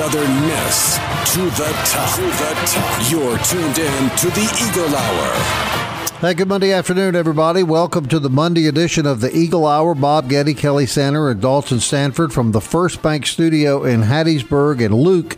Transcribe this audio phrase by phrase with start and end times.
[0.00, 0.96] Southern Miss
[1.34, 2.16] to the top.
[2.16, 3.10] To the top.
[3.10, 6.20] You're tuned in to the Eagle Hour.
[6.22, 7.62] Hey, good Monday afternoon, everybody.
[7.62, 9.94] Welcome to the Monday edition of the Eagle Hour.
[9.94, 14.94] Bob Getty, Kelly Sander, and Dalton Stanford from the First Bank Studio in Hattiesburg, and
[14.94, 15.36] Luke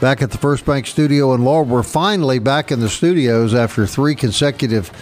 [0.00, 1.64] back at the First Bank Studio in Laurel.
[1.64, 4.92] We're finally back in the studios after three consecutive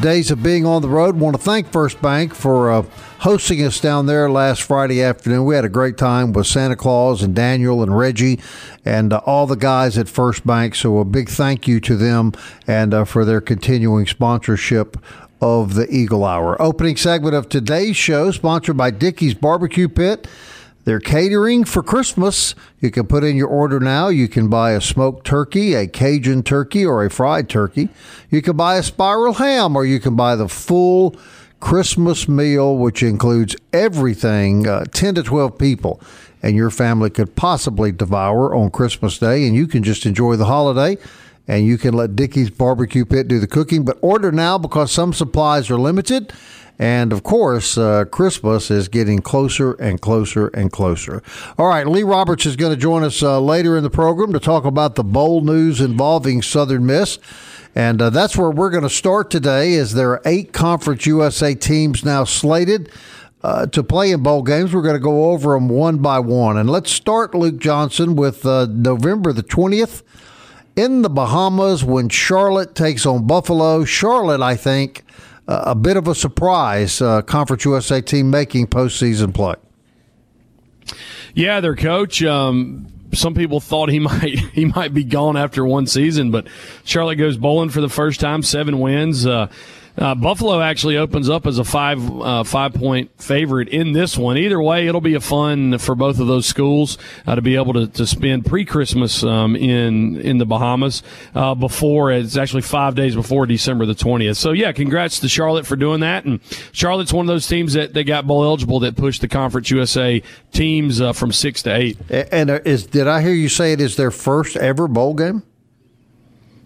[0.00, 1.16] days of being on the road.
[1.16, 2.82] Want to thank First Bank for uh,
[3.20, 5.44] hosting us down there last Friday afternoon.
[5.44, 8.40] We had a great time with Santa Claus and Daniel and Reggie
[8.84, 10.74] and uh, all the guys at First Bank.
[10.74, 12.32] So a big thank you to them
[12.66, 14.96] and uh, for their continuing sponsorship
[15.40, 16.60] of the Eagle Hour.
[16.60, 20.26] Opening segment of today's show, sponsored by Dickey's Barbecue Pit.
[20.86, 22.54] They're catering for Christmas.
[22.80, 24.06] You can put in your order now.
[24.06, 27.88] You can buy a smoked turkey, a Cajun turkey, or a fried turkey.
[28.30, 31.16] You can buy a spiral ham, or you can buy the full
[31.58, 36.00] Christmas meal, which includes everything uh, 10 to 12 people
[36.40, 39.48] and your family could possibly devour on Christmas Day.
[39.48, 40.96] And you can just enjoy the holiday
[41.48, 43.84] and you can let Dickey's Barbecue Pit do the cooking.
[43.84, 46.32] But order now because some supplies are limited.
[46.78, 51.22] And of course, uh, Christmas is getting closer and closer and closer.
[51.58, 54.40] All right, Lee Roberts is going to join us uh, later in the program to
[54.40, 57.18] talk about the bowl news involving Southern Miss.
[57.74, 61.54] And uh, that's where we're going to start today as there are eight Conference USA
[61.54, 62.90] teams now slated
[63.42, 64.74] uh, to play in bowl games.
[64.74, 66.56] We're going to go over them one by one.
[66.56, 70.02] And let's start, Luke Johnson, with uh, November the 20th
[70.74, 73.84] in the Bahamas when Charlotte takes on Buffalo.
[73.84, 75.04] Charlotte, I think,
[75.48, 79.54] a bit of a surprise uh, Conference USA team making postseason play.
[81.34, 82.22] Yeah, their coach.
[82.22, 86.48] Um, some people thought he might he might be gone after one season, but
[86.84, 89.26] Charlotte goes bowling for the first time, seven wins.
[89.26, 89.48] Uh,
[89.98, 94.36] uh, Buffalo actually opens up as a five uh, five point favorite in this one.
[94.36, 97.72] Either way, it'll be a fun for both of those schools uh, to be able
[97.72, 101.02] to, to spend pre Christmas um, in in the Bahamas
[101.34, 104.36] uh, before it's actually five days before December the twentieth.
[104.36, 106.24] So yeah, congrats to Charlotte for doing that.
[106.24, 106.40] And
[106.72, 110.22] Charlotte's one of those teams that they got bowl eligible that pushed the Conference USA
[110.52, 111.98] teams uh, from six to eight.
[112.10, 115.42] And uh, is did I hear you say it is their first ever bowl game?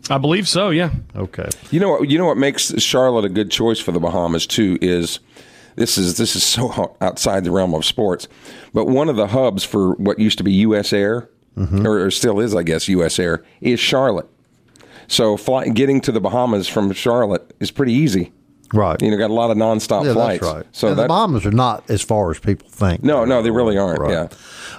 [0.09, 0.71] I believe so.
[0.71, 0.91] Yeah.
[1.15, 1.49] Okay.
[1.71, 2.09] You know what?
[2.11, 5.21] You know what makes Charlotte a good choice for the Bahamas too is
[5.77, 8.27] this is this is so outside the realm of sports,
[8.73, 10.93] but one of the hubs for what used to be U.S.
[10.93, 11.85] Air, Mm-hmm.
[11.85, 13.19] or, or still is, I guess, U.S.
[13.19, 14.29] Air, is Charlotte.
[15.09, 18.33] So fly, getting to the Bahamas from Charlotte is pretty easy.
[18.73, 19.03] Right.
[19.03, 20.43] You know, got a lot of nonstop yeah, flights.
[20.45, 20.67] that's right.
[20.71, 23.03] So and that the Bahamas are not as far as people think.
[23.03, 23.99] no, no, they really aren't.
[24.01, 24.13] Right.
[24.13, 24.29] Yeah.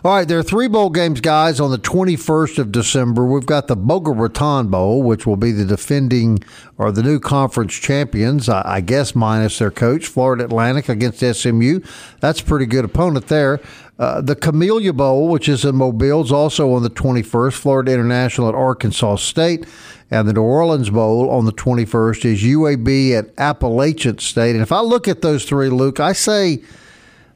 [0.04, 3.24] All right, there are three bowl games, guys, on the 21st of December.
[3.24, 6.40] We've got the Boca Raton Bowl, which will be the defending
[6.80, 11.82] or the new conference champions, I, I guess, minus their coach, Florida Atlantic against SMU.
[12.20, 13.60] That's a pretty good opponent there.
[14.00, 17.54] Uh, the Camellia Bowl, which is in Mobile, is also on the 21st.
[17.54, 19.68] Florida International at Arkansas State.
[20.10, 24.56] And the New Orleans Bowl on the 21st is UAB at Appalachian State.
[24.56, 26.64] And if I look at those three, Luke, I say,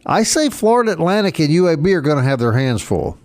[0.06, 3.18] I say Florida Atlantic and UAB are going to have their hands full.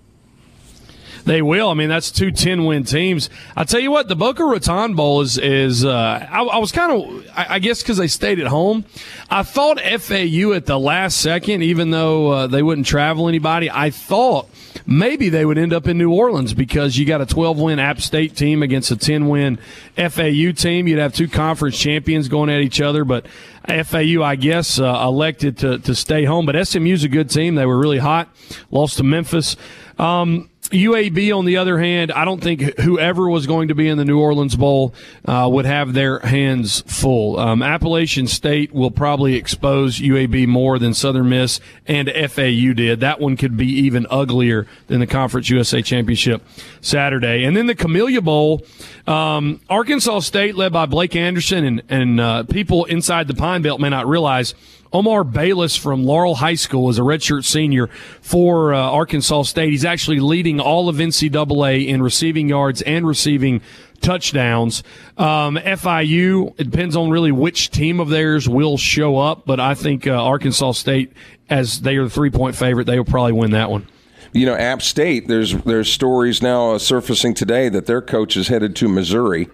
[1.24, 1.68] They will.
[1.68, 3.30] I mean, that's two 10 win teams.
[3.56, 6.92] I tell you what, the Boca Raton Bowl is, is uh, I, I was kind
[6.92, 8.84] of, I, I guess because they stayed at home.
[9.30, 13.90] I thought FAU at the last second, even though uh, they wouldn't travel anybody, I
[13.90, 14.48] thought
[14.86, 18.00] maybe they would end up in New Orleans because you got a 12 win App
[18.00, 19.58] State team against a 10 win
[19.96, 20.88] FAU team.
[20.88, 23.26] You'd have two conference champions going at each other, but
[23.66, 26.46] FAU, I guess, uh, elected to, to stay home.
[26.46, 27.54] But SMU's a good team.
[27.54, 28.28] They were really hot,
[28.70, 29.56] lost to Memphis.
[29.98, 33.98] Um, UAB, on the other hand, I don't think whoever was going to be in
[33.98, 34.94] the New Orleans Bowl
[35.24, 37.38] uh, would have their hands full.
[37.38, 43.00] Um, Appalachian State will probably expose UAB more than Southern Miss and FAU did.
[43.00, 46.42] That one could be even uglier than the Conference USA Championship
[46.80, 47.44] Saturday.
[47.44, 48.64] And then the Camellia Bowl,
[49.06, 53.80] um, Arkansas State, led by Blake Anderson, and, and uh, people inside the Pine Belt
[53.80, 54.54] may not realize
[54.92, 57.86] Omar Bayless from Laurel High School is a redshirt senior
[58.20, 59.70] for uh, Arkansas State.
[59.70, 63.60] He's actually leading all of NCAA in receiving yards and receiving
[64.00, 64.82] touchdowns.
[65.16, 69.74] Um, FIU, it depends on really which team of theirs will show up, but I
[69.74, 71.12] think uh, Arkansas State,
[71.48, 73.86] as they are the three point favorite, they will probably win that one.
[74.32, 75.28] You know, App State.
[75.28, 79.48] There's there's stories now surfacing today that their coach is headed to Missouri,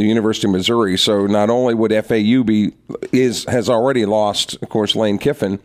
[0.00, 0.96] the University of Missouri.
[0.98, 2.72] So not only would FAU be
[3.12, 5.58] is has already lost, of course, Lane Kiffin,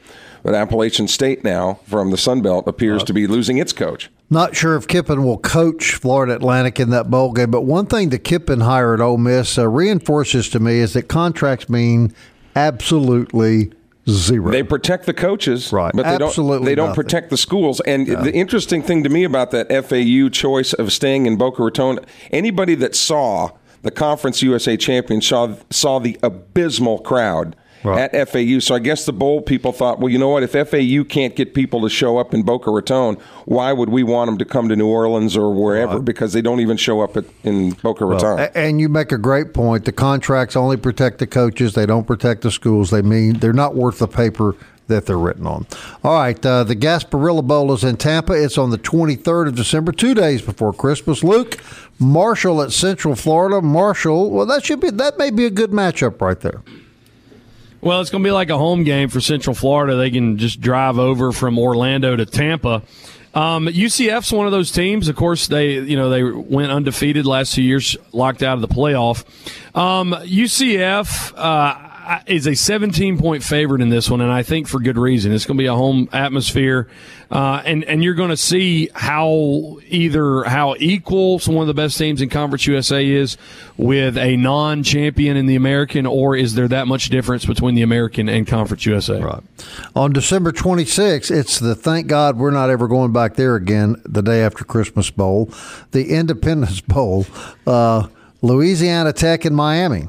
[0.43, 4.09] but Appalachian State now from the Sun Belt appears to be losing its coach.
[4.29, 8.09] Not sure if Kiffin will coach Florida Atlantic in that bowl game, but one thing
[8.09, 12.13] the Kiffin hire at Ole Miss uh, reinforces to me is that contracts mean
[12.55, 13.71] absolutely
[14.07, 14.51] zero.
[14.51, 15.91] They protect the coaches, Right.
[15.93, 16.65] But they Absolutely don't.
[16.65, 17.03] They don't nothing.
[17.03, 17.79] protect the schools.
[17.81, 21.99] And the interesting thing to me about that FAU choice of staying in Boca Raton,
[22.31, 27.55] anybody that saw the Conference USA champion saw saw the abysmal crowd.
[27.81, 28.13] Right.
[28.13, 30.43] At FAU, so I guess the bowl people thought, well, you know what?
[30.43, 33.15] If FAU can't get people to show up in Boca Raton,
[33.45, 35.99] why would we want them to come to New Orleans or wherever?
[36.01, 38.37] Because they don't even show up at, in Boca Raton.
[38.37, 39.85] A- And you make a great point.
[39.85, 42.89] The contracts only protect the coaches; they don't protect the schools.
[42.89, 44.57] They mean they're not worth the paper
[44.89, 45.65] that they're written on.
[46.03, 48.33] All right, uh, the Gasparilla Bowl is in Tampa.
[48.33, 51.23] It's on the 23rd of December, two days before Christmas.
[51.23, 51.57] Luke
[51.97, 53.61] Marshall at Central Florida.
[53.61, 56.61] Marshall, well, that should be that may be a good matchup right there.
[57.81, 59.95] Well, it's going to be like a home game for Central Florida.
[59.95, 62.81] They can just drive over from Orlando to Tampa.
[63.33, 65.07] Um, UCF's one of those teams.
[65.07, 68.67] Of course, they you know they went undefeated last two years, locked out of the
[68.67, 69.23] playoff.
[69.77, 71.88] Um, UCF uh,
[72.25, 75.31] is a 17 point favorite in this one, and I think for good reason.
[75.31, 76.87] It's going to be a home atmosphere,
[77.31, 81.97] uh, and and you're going to see how either how equal one of the best
[81.97, 83.37] teams in Conference USA is
[83.77, 87.81] with a non champion in the American, or is there that much difference between the
[87.81, 89.21] American and Conference USA?
[89.21, 89.43] Right.
[89.95, 94.21] On December 26th, it's the thank God we're not ever going back there again the
[94.21, 95.51] day after Christmas Bowl,
[95.91, 97.25] the Independence Bowl,
[97.67, 98.07] uh,
[98.41, 100.07] Louisiana Tech and Miami.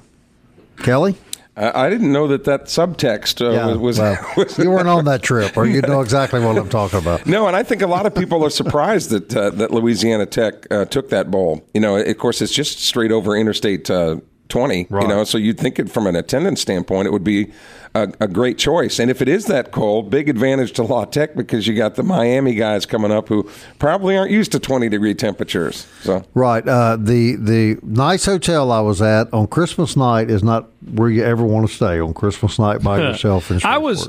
[0.79, 1.17] Kelly?
[1.61, 3.79] I, I didn't know that that subtext uh, was.
[3.79, 6.99] was, well, was you weren't on that trip, or you know exactly what I'm talking
[6.99, 7.27] about.
[7.27, 10.67] No, and I think a lot of people are surprised that uh, that Louisiana Tech
[10.73, 11.65] uh, took that bowl.
[11.75, 14.17] You know, of course, it's just straight over Interstate uh,
[14.50, 14.87] 20.
[14.91, 15.02] Right.
[15.02, 17.50] You know, so you'd think it from an attendance standpoint, it would be
[17.94, 18.99] a, a great choice.
[18.99, 22.02] And if it is that cold, big advantage to La Tech because you got the
[22.02, 23.49] Miami guys coming up who
[23.79, 25.87] probably aren't used to 20 degree temperatures.
[26.02, 26.67] So Right.
[26.67, 31.25] Uh, the the nice hotel I was at on Christmas night is not where you
[31.25, 33.50] ever want to stay on Christmas night by yourself.
[33.50, 34.08] In I was.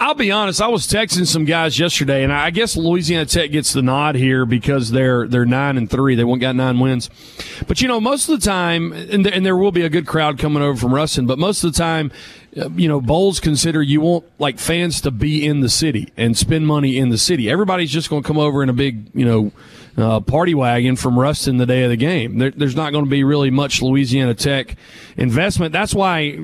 [0.00, 0.62] I'll be honest.
[0.62, 4.46] I was texting some guys yesterday, and I guess Louisiana Tech gets the nod here
[4.46, 6.14] because they're they're nine and three.
[6.14, 7.10] They won't got nine wins,
[7.66, 10.06] but you know most of the time, and there, and there will be a good
[10.06, 11.26] crowd coming over from Ruston.
[11.26, 12.12] But most of the time,
[12.56, 16.36] uh, you know, bowls consider you want like fans to be in the city and
[16.36, 17.50] spend money in the city.
[17.50, 19.52] Everybody's just going to come over in a big, you know.
[19.96, 22.38] Uh, party wagon from Ruston the day of the game.
[22.38, 24.76] There, there's not going to be really much Louisiana Tech
[25.16, 25.72] investment.
[25.72, 26.38] That's why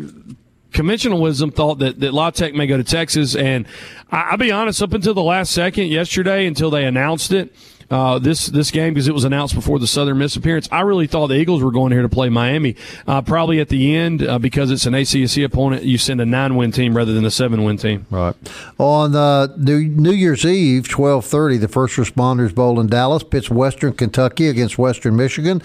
[0.74, 3.34] conventionalism thought that, that La Tech may go to Texas.
[3.34, 3.66] And
[4.10, 7.54] I, I'll be honest, up until the last second yesterday, until they announced it,
[7.90, 10.68] uh, this this game because it was announced before the Southern Miss appearance.
[10.72, 12.76] I really thought the Eagles were going here to play Miami.
[13.06, 16.56] Uh, probably at the end uh, because it's an ACC opponent, you send a nine
[16.56, 18.06] win team rather than a seven win team.
[18.10, 18.34] Right.
[18.78, 23.92] On uh, New, New Year's Eve, 1230, the First Responders Bowl in Dallas pits Western
[23.92, 25.62] Kentucky against Western Michigan.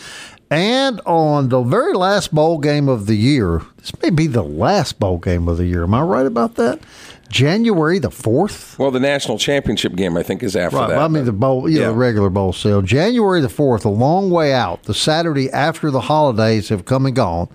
[0.51, 5.00] And on the very last bowl game of the year, this may be the last
[5.00, 5.84] bowl game of the year.
[5.84, 6.80] Am I right about that?
[7.30, 8.80] January the 4th?
[8.80, 10.90] well, the national championship game I think is after Right.
[10.90, 10.97] that.
[10.97, 11.88] I mean, the bowl, know, Yeah.
[11.90, 12.81] the regular bowl sale.
[12.81, 14.83] January the 4th, a long way out.
[14.85, 17.47] The Saturday after the holidays have come and gone.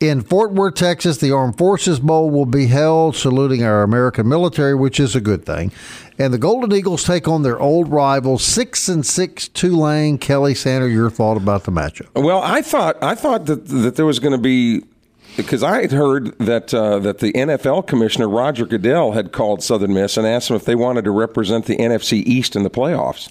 [0.00, 4.74] In Fort Worth, Texas, the Armed Forces Bowl will be held, saluting our American military,
[4.74, 5.72] which is a good thing.
[6.18, 10.16] And the Golden Eagles take on their old rival, six and six Tulane.
[10.16, 12.08] Kelly Sander, your thought about the matchup?
[12.14, 14.84] Well, I thought I thought that that there was going to be
[15.42, 19.94] because I had heard that uh, that the NFL commissioner Roger Goodell had called Southern
[19.94, 23.28] Miss and asked them if they wanted to represent the NFC East in the playoffs.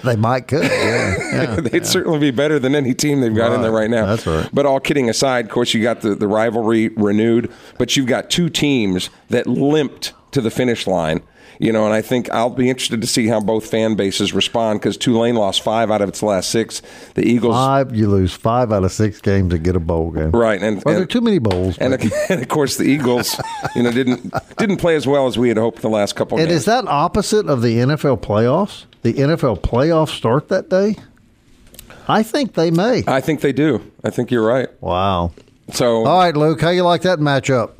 [0.02, 0.64] they might could.
[0.64, 1.16] Yeah.
[1.32, 1.54] yeah.
[1.60, 3.82] They'd certainly be better than any team they've got in there Right.
[3.82, 4.06] right now.
[4.06, 4.48] That's right.
[4.52, 8.30] But all kidding aside, of course, you got the, the rivalry renewed, but you've got
[8.30, 11.20] two teams that limped to the finish line.
[11.60, 14.80] You know, and I think I'll be interested to see how both fan bases respond
[14.80, 16.80] because Tulane lost five out of its last six.
[17.16, 20.30] The Eagles, Five, you lose five out of six games and get a bowl game.
[20.30, 20.60] right?
[20.60, 21.76] And, Well, there are too many bowls.
[21.76, 21.92] and,
[22.30, 23.38] and of course the Eagles,
[23.76, 26.38] you know, didn't didn't play as well as we had hoped the last couple.
[26.38, 26.60] And games.
[26.60, 28.86] is that opposite of the NFL playoffs?
[29.02, 30.96] The NFL playoffs start that day?
[32.08, 33.04] I think they may.
[33.06, 33.92] I think they do.
[34.02, 34.68] I think you're right.
[34.80, 35.32] Wow.
[35.74, 37.72] So All right, Luke, how you like that matchup?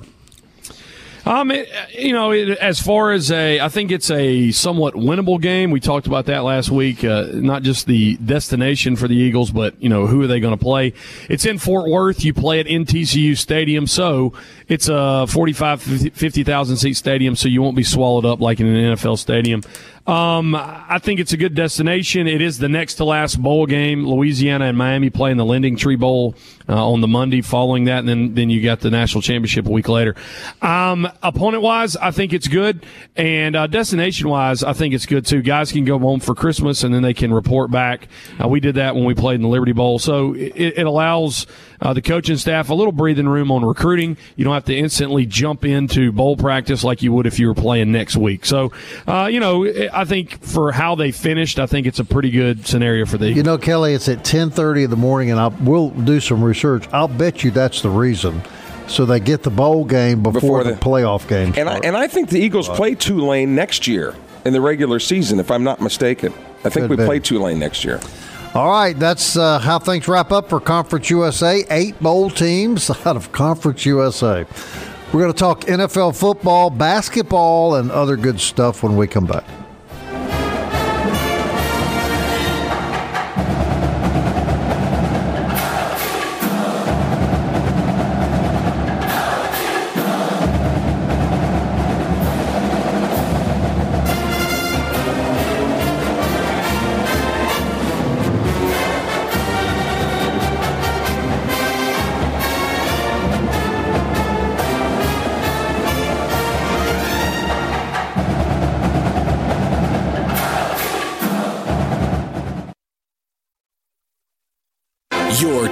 [1.26, 5.40] Um, it, you know, it, as far as a, I think it's a somewhat winnable
[5.40, 5.70] game.
[5.70, 7.04] We talked about that last week.
[7.04, 10.56] Uh, not just the destination for the Eagles, but you know who are they going
[10.56, 10.94] to play?
[11.28, 12.24] It's in Fort Worth.
[12.24, 14.32] You play it in TCU Stadium, so
[14.68, 18.96] it's a 45, 50,000 seat stadium, so you won't be swallowed up like in an
[18.96, 19.62] NFL stadium.
[20.06, 22.26] Um, I think it's a good destination.
[22.26, 24.06] It is the next to last bowl game.
[24.06, 26.34] Louisiana and Miami play in the LendingTree Bowl
[26.68, 29.70] uh, on the Monday following that, and then then you got the national championship a
[29.70, 30.14] week later.
[30.62, 35.26] Um, opponent wise, I think it's good, and uh, destination wise, I think it's good
[35.26, 35.42] too.
[35.42, 38.08] Guys can go home for Christmas, and then they can report back.
[38.42, 41.46] Uh, we did that when we played in the Liberty Bowl, so it, it allows
[41.80, 44.16] uh, the coaching staff a little breathing room on recruiting.
[44.36, 47.54] You don't have to instantly jump into bowl practice like you would if you were
[47.54, 48.44] playing next week.
[48.44, 48.72] So,
[49.06, 52.66] uh, you know, I think for how they finished, I think it's a pretty good
[52.66, 53.26] scenario for the.
[53.26, 53.36] Eagles.
[53.36, 56.42] You know, Kelly, it's at ten thirty in the morning, and I will do some
[56.42, 56.86] research.
[56.92, 58.42] I'll bet you that's the reason.
[58.88, 61.54] So they get the bowl game before, before the, the, playoff game.
[61.56, 65.38] And I, and I think the Eagles play Tulane next year in the regular season,
[65.38, 66.32] if I'm not mistaken.
[66.64, 67.04] I think Could we be.
[67.04, 68.00] play Tulane next year.
[68.52, 71.64] All right, that's uh, how things wrap up for Conference USA.
[71.70, 74.44] Eight bowl teams out of Conference USA.
[75.12, 79.44] We're going to talk NFL football, basketball, and other good stuff when we come back.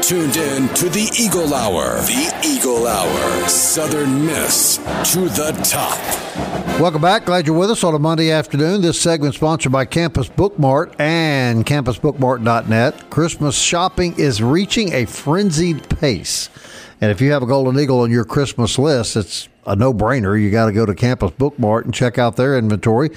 [0.08, 1.96] Tuned in to the Eagle Hour.
[2.00, 3.46] The Eagle Hour.
[3.46, 4.78] Southern Miss
[5.12, 5.98] to the top.
[6.80, 7.26] Welcome back.
[7.26, 8.80] Glad you're with us on a Monday afternoon.
[8.80, 13.10] This segment sponsored by Campus Bookmart and campusbookmart.net.
[13.10, 16.48] Christmas shopping is reaching a frenzied pace.
[17.02, 20.40] And if you have a Golden Eagle on your Christmas list, it's a no brainer.
[20.40, 23.10] You got to go to Campus Bookmart and check out their inventory.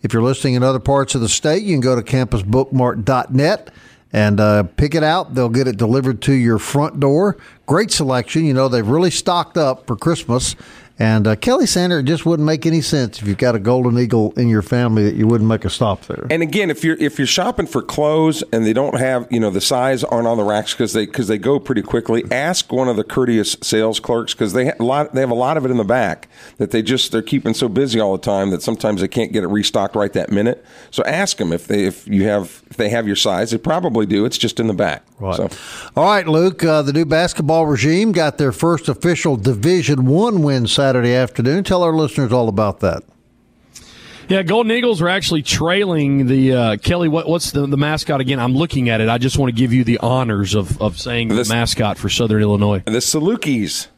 [0.00, 3.70] If you're listening in other parts of the state, you can go to campusbookmart.net
[4.12, 5.34] and uh, pick it out.
[5.34, 7.36] They'll get it delivered to your front door.
[7.66, 8.44] Great selection.
[8.44, 10.56] You know, they've really stocked up for Christmas.
[10.98, 13.96] And uh, Kelly Center, it just wouldn't make any sense if you've got a golden
[13.98, 16.26] eagle in your family that you wouldn't make a stop there.
[16.28, 19.50] And again, if you're if you're shopping for clothes and they don't have you know
[19.50, 22.88] the size aren't on the racks because they because they go pretty quickly, ask one
[22.88, 25.64] of the courteous sales clerks because they have a lot they have a lot of
[25.64, 28.62] it in the back that they just they're keeping so busy all the time that
[28.62, 30.64] sometimes they can't get it restocked right that minute.
[30.90, 33.52] So ask them if they if you have if they have your size.
[33.52, 34.24] They probably do.
[34.24, 35.04] It's just in the back.
[35.20, 35.36] Right.
[35.36, 35.48] So.
[35.96, 36.64] All right, Luke.
[36.64, 41.64] Uh, the new basketball regime got their first official Division One win Saturday Saturday afternoon.
[41.64, 43.02] Tell our listeners all about that.
[44.26, 47.08] Yeah, Golden Eagles are actually trailing the uh, Kelly.
[47.08, 48.40] What, what's the, the mascot again?
[48.40, 49.10] I'm looking at it.
[49.10, 52.40] I just want to give you the honors of, of saying the mascot for Southern
[52.40, 52.82] Illinois.
[52.86, 53.88] The Salukis.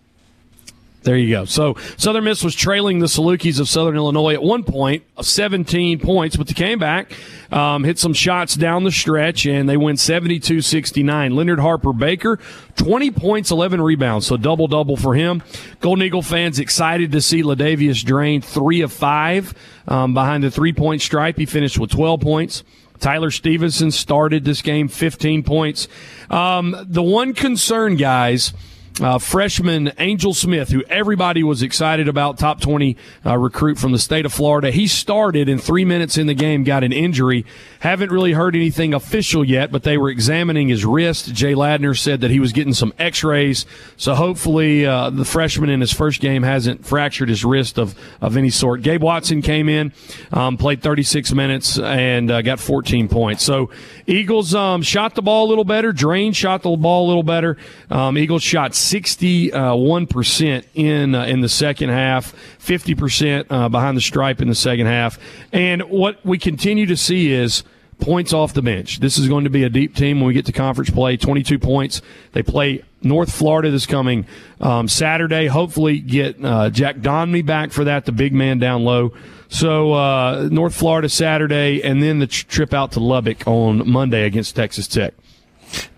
[1.03, 1.47] There you go.
[1.47, 6.37] So Southern Miss was trailing the Salukis of Southern Illinois at one point, 17 points,
[6.37, 7.13] but they came back,
[7.51, 11.35] um, hit some shots down the stretch, and they win 72-69.
[11.35, 12.39] Leonard Harper Baker,
[12.77, 15.43] 20 points, 11 rebounds, so double double for him.
[15.81, 19.55] Golden Eagle fans excited to see LaDavius Draine three of five
[19.89, 21.39] um, behind the three point stripe.
[21.39, 22.63] He finished with 12 points.
[22.99, 25.89] Tyler Stevenson started this game, 15 points.
[26.29, 28.53] Um, the one concern, guys
[29.01, 33.99] uh, freshman Angel Smith, who everybody was excited about, top 20 uh, recruit from the
[33.99, 34.71] state of Florida.
[34.71, 37.45] He started in three minutes in the game, got an injury.
[37.81, 41.33] Haven't really heard anything official yet, but they were examining his wrist.
[41.33, 43.65] Jay Ladner said that he was getting some x rays.
[43.97, 48.37] So hopefully uh, the freshman in his first game hasn't fractured his wrist of, of
[48.37, 48.83] any sort.
[48.83, 49.95] Gabe Watson came in,
[50.31, 53.43] um, played 36 minutes, and uh, got 14 points.
[53.43, 53.71] So
[54.07, 55.91] Eagles um, shot the ball a little better.
[55.91, 57.57] Draine shot the ball a little better.
[57.91, 64.43] Um, Eagles shot 61% in uh, in the second half, 50% uh, behind the stripe
[64.43, 65.19] in the second half.
[65.51, 67.65] And what we continue to see is
[68.01, 69.01] points off the bench.
[69.01, 71.17] This is going to be a deep team when we get to conference play.
[71.17, 72.03] 22 points.
[72.33, 74.27] They play North Florida this coming
[74.61, 75.47] um, Saturday.
[75.47, 79.13] Hopefully, get uh, Jack Donmy back for that, the big man down low.
[79.49, 84.25] So uh, North Florida Saturday, and then the tr- trip out to Lubbock on Monday
[84.25, 85.15] against Texas Tech.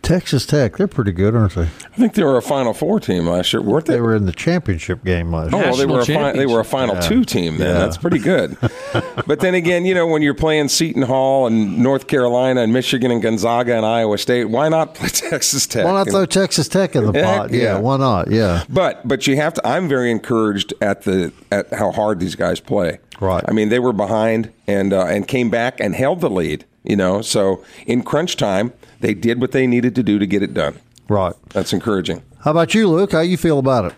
[0.02, 1.62] Texas Tech, they're pretty good, aren't they?
[1.62, 3.94] I think they were a Final Four team last year, weren't they?
[3.94, 5.66] They were in the championship game last Oh, year.
[5.68, 6.64] well, they were a fi- they were a.
[6.64, 7.00] Final Yeah.
[7.02, 7.68] Two team then.
[7.68, 7.78] Yeah.
[7.80, 8.56] That's pretty good.
[9.26, 13.10] but then again, you know, when you're playing Seton Hall and North Carolina and Michigan
[13.10, 15.84] and Gonzaga and Iowa State, why not play Texas Tech?
[15.84, 16.26] Why not throw know?
[16.26, 17.50] Texas Tech in the Heck, pot?
[17.52, 17.78] Yeah, yeah.
[17.78, 18.30] why not?
[18.30, 18.64] Yeah.
[18.68, 19.66] But but you have to.
[19.66, 22.98] I'm very encouraged at the at how hard these guys play.
[23.20, 23.44] Right.
[23.46, 26.64] I mean, they were behind and uh, and came back and held the lead.
[26.84, 30.42] You know, so in crunch time, they did what they needed to do to get
[30.42, 30.78] it done.
[31.08, 31.34] Right.
[31.50, 32.22] That's encouraging.
[32.40, 33.12] How about you, Luke?
[33.12, 33.94] How you feel about it?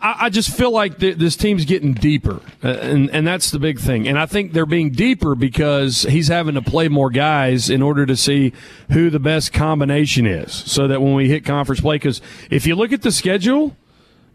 [0.00, 3.58] I, I just feel like th- this team's getting deeper, uh, and and that's the
[3.58, 4.08] big thing.
[4.08, 8.06] And I think they're being deeper because he's having to play more guys in order
[8.06, 8.52] to see
[8.92, 12.74] who the best combination is, so that when we hit conference play, because if you
[12.74, 13.76] look at the schedule.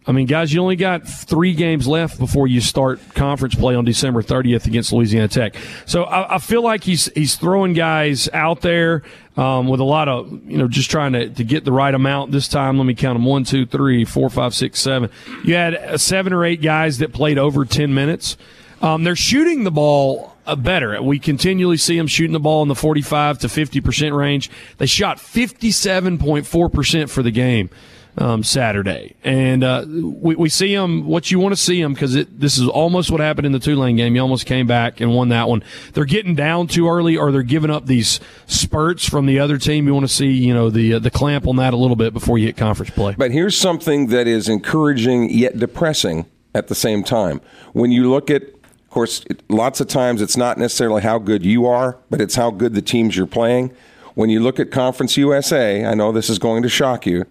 [0.09, 3.85] I mean, guys, you only got three games left before you start conference play on
[3.85, 5.53] December 30th against Louisiana Tech.
[5.85, 9.03] So I, I feel like he's he's throwing guys out there
[9.37, 12.31] um, with a lot of you know just trying to, to get the right amount.
[12.31, 15.11] This time, let me count them: one, two, three, four, five, six, seven.
[15.43, 18.35] You had uh, seven or eight guys that played over 10 minutes.
[18.81, 20.99] Um, they're shooting the ball uh, better.
[21.03, 24.49] We continually see them shooting the ball in the 45 to 50 percent range.
[24.79, 27.69] They shot 57.4 percent for the game
[28.17, 32.13] um, Saturday, and uh, we, we see them what you want to see them because
[32.13, 34.15] this is almost what happened in the Tulane game.
[34.15, 35.63] You almost came back and won that one.
[35.93, 39.87] They're getting down too early, or they're giving up these spurts from the other team.
[39.87, 42.13] You want to see you know the uh, the clamp on that a little bit
[42.13, 43.15] before you hit conference play.
[43.17, 47.41] But here's something that is encouraging yet depressing at the same time.
[47.73, 51.65] When you look at, of course, lots of times it's not necessarily how good you
[51.67, 53.71] are, but it's how good the teams you're playing.
[54.15, 57.25] When you look at Conference USA, I know this is going to shock you,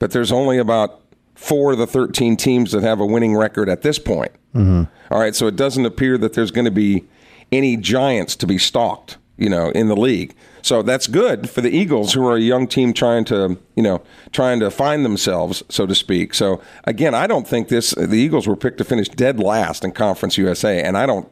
[0.00, 1.00] but there's only about
[1.36, 4.32] four of the 13 teams that have a winning record at this point.
[4.54, 4.84] Mm-hmm.
[5.12, 7.04] All right, so it doesn't appear that there's going to be
[7.52, 10.34] any giants to be stalked, you know, in the league.
[10.62, 14.02] So that's good for the Eagles, who are a young team trying to, you know,
[14.32, 16.34] trying to find themselves, so to speak.
[16.34, 17.92] So again, I don't think this.
[17.92, 21.30] The Eagles were picked to finish dead last in Conference USA, and I don't,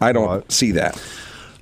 [0.00, 0.96] I don't see that.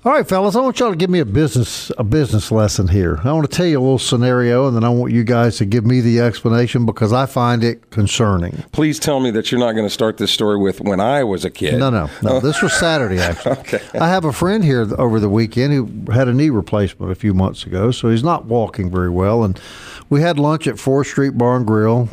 [0.07, 3.19] All right, fellas, I want y'all to give me a business a business lesson here.
[3.25, 5.65] I want to tell you a little scenario, and then I want you guys to
[5.65, 8.53] give me the explanation because I find it concerning.
[8.71, 11.45] Please tell me that you're not going to start this story with when I was
[11.45, 11.81] a kid.
[11.81, 12.39] No, no, no.
[12.47, 13.57] This was Saturday, actually.
[13.59, 13.81] Okay.
[13.99, 17.35] I have a friend here over the weekend who had a knee replacement a few
[17.35, 19.43] months ago, so he's not walking very well.
[19.43, 19.61] And
[20.09, 22.11] we had lunch at Fourth Street Bar and Grill.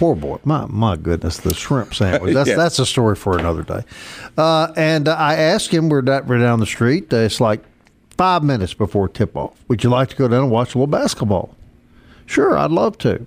[0.00, 2.32] Poor boy, my my goodness, the shrimp sandwich.
[2.32, 2.56] That's Yeah.
[2.56, 3.82] that's a story for another day.
[4.38, 7.12] Uh, and I asked him, we're that we're down the street.
[7.12, 7.60] Uh, it's like
[8.16, 9.62] five minutes before tip off.
[9.68, 11.54] Would you like to go down and watch a little basketball?
[12.24, 13.26] Sure, I'd love to.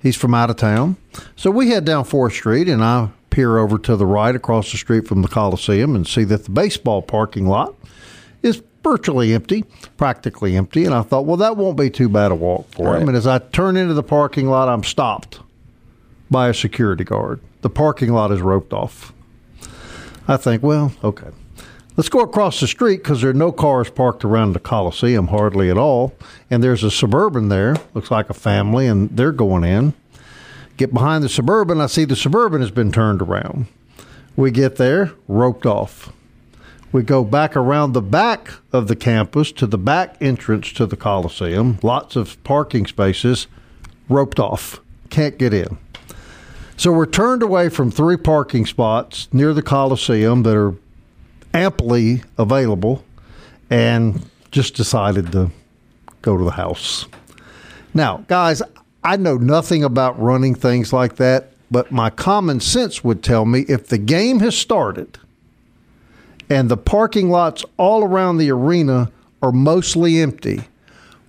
[0.00, 0.96] He's from out of town.
[1.36, 4.78] So we head down 4th Street, and I peer over to the right across the
[4.78, 7.74] street from the Coliseum and see that the baseball parking lot
[8.42, 9.64] is virtually empty,
[9.98, 10.86] practically empty.
[10.86, 13.02] And I thought, well, that won't be too bad a walk for Right.
[13.02, 13.08] him.
[13.08, 15.40] And as I turn into the parking lot, I'm stopped
[16.34, 17.38] by a security guard.
[17.62, 19.12] The parking lot is roped off.
[20.26, 21.28] I think, well, okay.
[21.96, 25.70] Let's go across the street because there are no cars parked around the Coliseum, hardly
[25.70, 26.12] at all.
[26.50, 29.94] And there's a Suburban there, looks like a family, and they're going in.
[30.76, 33.66] Get behind the Suburban, I see the Suburban has been turned around.
[34.34, 36.12] We get there, roped off.
[36.90, 40.96] We go back around the back of the campus to the back entrance to the
[40.96, 41.78] Coliseum.
[41.80, 43.46] Lots of parking spaces,
[44.08, 44.80] roped off.
[45.10, 45.78] Can't get in.
[46.76, 50.74] So we're turned away from three parking spots near the Coliseum that are
[51.52, 53.04] amply available
[53.70, 55.50] and just decided to
[56.22, 57.06] go to the house.
[57.94, 58.60] Now, guys,
[59.04, 63.60] I know nothing about running things like that, but my common sense would tell me
[63.68, 65.18] if the game has started
[66.50, 69.10] and the parking lots all around the arena
[69.42, 70.62] are mostly empty,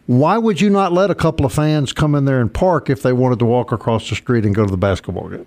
[0.08, 3.02] why would you not let a couple of fans come in there and park if
[3.02, 5.46] they wanted to walk across the street and go to the basketball game?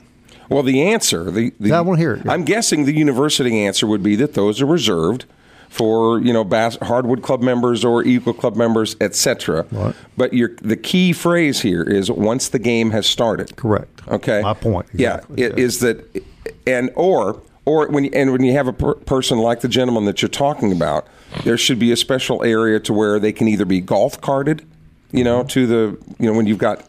[0.48, 2.32] Well, the answer, the, the I wanna hear it, yeah.
[2.32, 5.26] I'm guessing the university answer would be that those are reserved
[5.68, 9.66] for you know bas- hardwood club members or eagle club members, etc.
[9.70, 9.94] Right.
[10.16, 13.56] But your the key phrase here is once the game has started.
[13.56, 14.00] Correct.
[14.08, 14.40] Okay.
[14.40, 15.64] My point, exactly, Yeah, it yeah.
[15.64, 16.24] is that,
[16.66, 20.06] and or or when you, and when you have a per- person like the gentleman
[20.06, 21.06] that you're talking about,
[21.44, 24.66] there should be a special area to where they can either be golf carted,
[25.12, 25.48] you know, Mm-hmm.
[25.48, 26.84] to the you know when you've got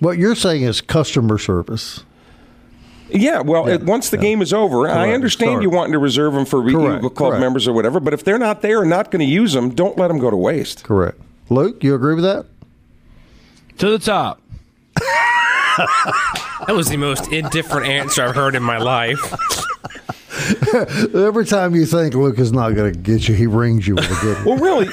[0.00, 2.04] What you're saying is customer service.
[3.14, 5.62] Yeah, well, it, once the game is over, I understand Start.
[5.62, 7.02] you wanting to reserve them for Correct.
[7.02, 7.40] Club Correct.
[7.40, 9.98] members or whatever, but if they're not there and not going to use them, don't
[9.98, 10.82] let them go to waste.
[10.84, 11.20] Correct.
[11.50, 12.46] Luke, you agree with that?
[13.78, 14.40] To the top.
[16.66, 19.18] That was the most indifferent answer I've heard in my life.
[21.14, 24.10] Every time you think Luke is not going to get you, he rings you with
[24.10, 24.42] a good one.
[24.52, 24.88] Well, really,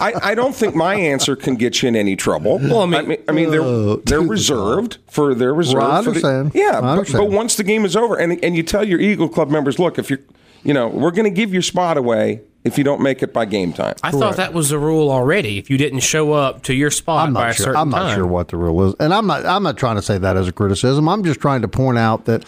[0.00, 2.58] I, I don't think my answer can get you in any trouble.
[2.58, 5.82] Well, I mean, I mean, I mean they're uh, they're reserved for their reserve.
[5.82, 6.52] Well, I understand.
[6.52, 7.24] The, yeah, understand.
[7.24, 9.78] But, but, once the game is over, and and you tell your Eagle Club members,
[9.78, 10.20] look, if you're,
[10.62, 13.44] you know, we're going to give your spot away if you don't make it by
[13.44, 13.94] game time.
[14.02, 14.20] I Correct.
[14.22, 15.58] thought that was the rule already.
[15.58, 17.64] If you didn't show up to your spot I'm by a sure.
[17.66, 18.16] certain I'm not time.
[18.16, 19.44] sure what the rule is, and I'm not.
[19.44, 21.08] I'm not trying to say that as a criticism.
[21.08, 22.44] I'm just trying to point out that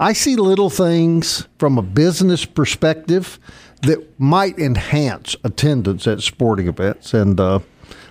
[0.00, 3.38] I see little things from a business perspective
[3.82, 7.60] that might enhance attendance at sporting events, and uh,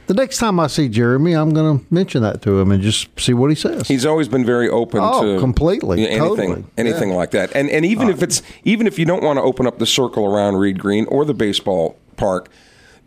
[0.07, 3.07] the next time I see Jeremy, I'm going to mention that to him and just
[3.19, 3.87] see what he says.
[3.87, 6.65] He's always been very open oh, to completely anything, totally.
[6.77, 7.15] anything yeah.
[7.15, 7.53] like that.
[7.55, 9.85] And and even uh, if it's even if you don't want to open up the
[9.85, 12.49] circle around Reed Green or the baseball park,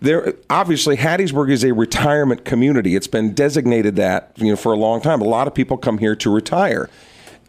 [0.01, 2.95] there obviously Hattiesburg is a retirement community.
[2.95, 5.23] It's been designated that you know for a long time.
[5.23, 6.91] A lot of people come here to retire.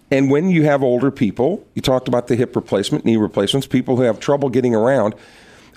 [0.09, 3.95] And when you have older people, you talked about the hip replacement, knee replacements, people
[3.95, 5.15] who have trouble getting around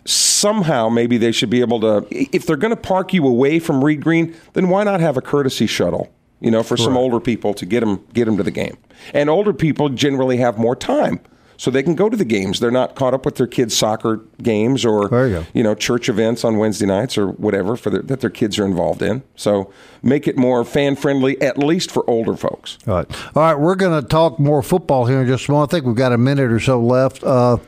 [0.04, 3.84] somehow maybe they should be able to if they're going to park you away from
[3.84, 6.12] Reed Green, then why not have a courtesy shuttle?
[6.40, 8.76] You know, for some older people to get them get them to the game.
[9.14, 11.20] And older people generally have more time.
[11.56, 12.60] So they can go to the games.
[12.60, 16.44] They're not caught up with their kids' soccer games or you, you, know church events
[16.44, 19.22] on Wednesday nights or whatever for their, that their kids are involved in.
[19.36, 22.78] So make it more fan friendly, at least for older folks.
[22.86, 23.54] All right, all right.
[23.54, 25.72] We're going to talk more football here in just a moment.
[25.72, 27.22] I think we've got a minute or so left.
[27.22, 27.58] Uh,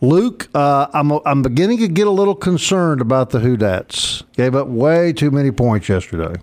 [0.00, 4.24] Luke, uh, I'm I'm beginning to get a little concerned about the Who Dats.
[4.34, 6.40] Gave up way too many points yesterday.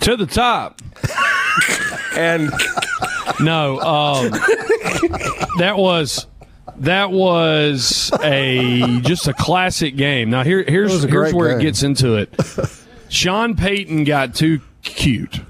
[0.00, 0.80] To the top.
[2.16, 2.50] and
[3.40, 4.30] no, um,
[5.58, 6.26] that was
[6.76, 10.30] that was a just a classic game.
[10.30, 11.60] Now here here's here's where game.
[11.60, 12.32] it gets into it.
[13.08, 15.40] Sean Payton got too cute.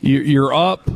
[0.00, 0.88] You're up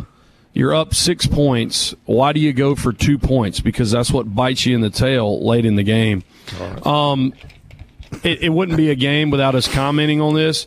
[0.54, 1.94] you're up six points.
[2.06, 3.60] Why do you go for two points?
[3.60, 6.22] Because that's what bites you in the tail late in the game.
[6.58, 6.86] Right.
[6.86, 7.34] Um,
[8.22, 10.66] it, it wouldn't be a game without us commenting on this.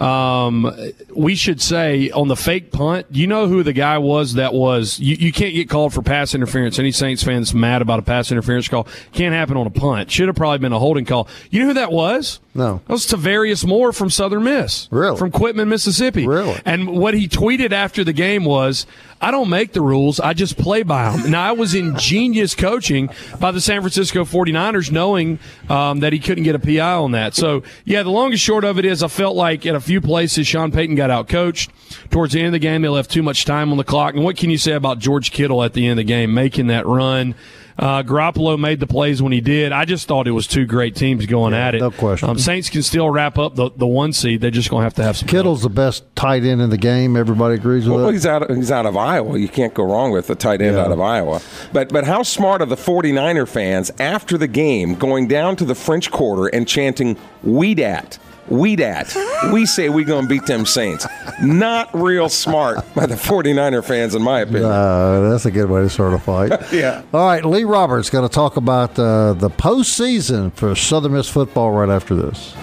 [0.00, 0.72] Um,
[1.14, 5.00] we should say on the fake punt, you know who the guy was that was?
[5.00, 6.78] You, you can't get called for pass interference.
[6.78, 10.10] Any Saints fans mad about a pass interference call can't happen on a punt.
[10.10, 11.28] Should have probably been a holding call.
[11.50, 12.38] You know who that was?
[12.58, 16.26] No, that was Tarvarius Moore from Southern Miss, really from Quitman, Mississippi.
[16.26, 18.84] Really, and what he tweeted after the game was,
[19.20, 23.10] "I don't make the rules, I just play by them." now, I was ingenious coaching
[23.38, 27.36] by the San Francisco 49ers, knowing um, that he couldn't get a PI on that.
[27.36, 30.00] So, yeah, the long and short of it is, I felt like at a few
[30.00, 31.70] places Sean Payton got out coached.
[32.10, 34.14] Towards the end of the game, they left too much time on the clock.
[34.14, 36.66] And what can you say about George Kittle at the end of the game making
[36.66, 37.36] that run?
[37.78, 39.70] Uh, Garoppolo made the plays when he did.
[39.70, 41.78] I just thought it was two great teams going yeah, at it.
[41.78, 42.28] No question.
[42.28, 44.40] Um, Saints can still wrap up the, the one seed.
[44.40, 45.28] They're just going to have to have some.
[45.28, 45.72] Kittle's help.
[45.72, 47.16] the best tight end in the game.
[47.16, 48.12] Everybody agrees with well, that.
[48.12, 48.42] He's out.
[48.42, 49.38] Of, he's out of Iowa.
[49.38, 50.84] You can't go wrong with a tight end yeah.
[50.84, 51.40] out of Iowa.
[51.72, 55.76] But but how smart are the 49er fans after the game going down to the
[55.76, 58.18] French Quarter and chanting "Weed at"?
[58.50, 59.14] We dat.
[59.52, 61.06] We say we going to beat them Saints.
[61.42, 64.64] Not real smart by the 49er fans, in my opinion.
[64.64, 66.52] Uh, that's a good way to start a fight.
[66.72, 67.02] yeah.
[67.12, 71.70] All right, Lee Roberts going to talk about uh, the postseason for Southern Miss football
[71.70, 72.54] right after this.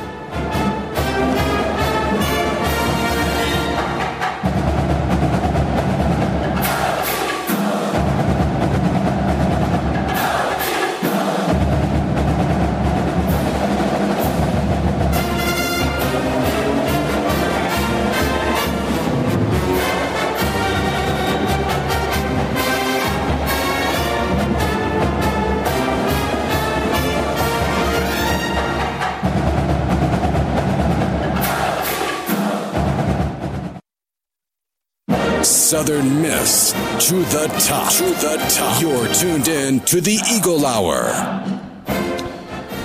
[36.99, 37.91] To the top.
[37.93, 38.81] To the top.
[38.81, 41.03] You're tuned in to the Eagle Hour.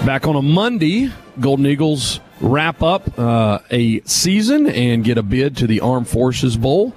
[0.05, 5.57] Back on a Monday, Golden Eagles wrap up uh, a season and get a bid
[5.59, 6.95] to the Armed Forces Bowl.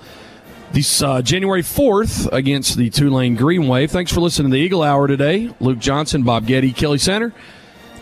[0.72, 3.92] This uh, January 4th against the Tulane Green Wave.
[3.92, 5.54] Thanks for listening to the Eagle Hour today.
[5.60, 7.32] Luke Johnson, Bob Getty, Kelly Center.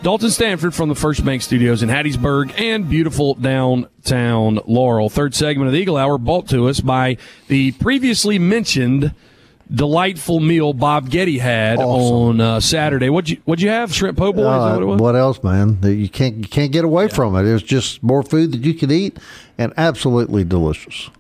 [0.04, 5.12] Dalton Stanford from the First Bank Studios in Hattiesburg and beautiful downtown Laurel.
[5.12, 7.18] Third segment of the Eagle Hour brought to us by
[7.50, 9.14] the previously mentioned
[9.72, 12.16] delightful meal Bob Getty had awesome.
[12.16, 13.10] on uh, Saturday.
[13.10, 13.94] What'd you What'd you have?
[13.94, 14.44] Shrimp po' boy?
[14.44, 15.78] Uh, what, what, else, man?
[15.84, 17.14] You can't you can't get away yeah.
[17.14, 17.46] from it.
[17.46, 19.20] It's just more food that you can eat
[19.60, 21.12] and absolutely delicious.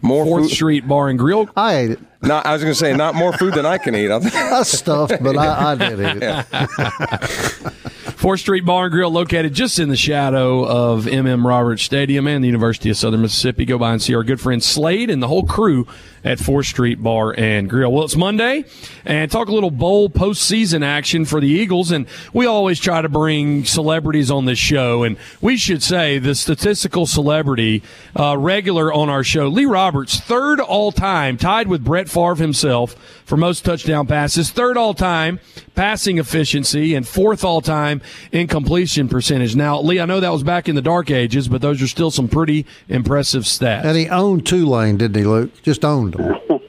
[0.00, 0.50] More Fourth food.
[0.52, 1.50] Street Bar and Grill.
[1.56, 2.00] I ate it.
[2.22, 4.10] No, I was going to say not more food than I can eat.
[4.12, 7.72] I stuffed, but I, I did eat it.
[8.28, 12.44] Fourth Street Bar and Grill, located just in the shadow of MM Roberts Stadium and
[12.44, 13.64] the University of Southern Mississippi.
[13.64, 15.86] Go by and see our good friend Slade and the whole crew
[16.22, 17.90] at Fourth Street Bar and Grill.
[17.90, 18.66] Well, it's Monday,
[19.06, 21.90] and talk a little bowl postseason action for the Eagles.
[21.90, 26.34] And we always try to bring celebrities on this show, and we should say the
[26.34, 27.82] statistical celebrity
[28.14, 32.94] uh, regular on our show, Lee Roberts, third all time, tied with Brett Favre himself
[33.28, 35.38] for most touchdown passes, third all time
[35.74, 38.00] passing efficiency, and fourth all time
[38.32, 39.54] in completion percentage.
[39.54, 42.10] Now, Lee, I know that was back in the dark ages, but those are still
[42.10, 43.84] some pretty impressive stats.
[43.84, 45.62] And he owned Tulane, didn't he, Luke?
[45.62, 46.36] Just owned them.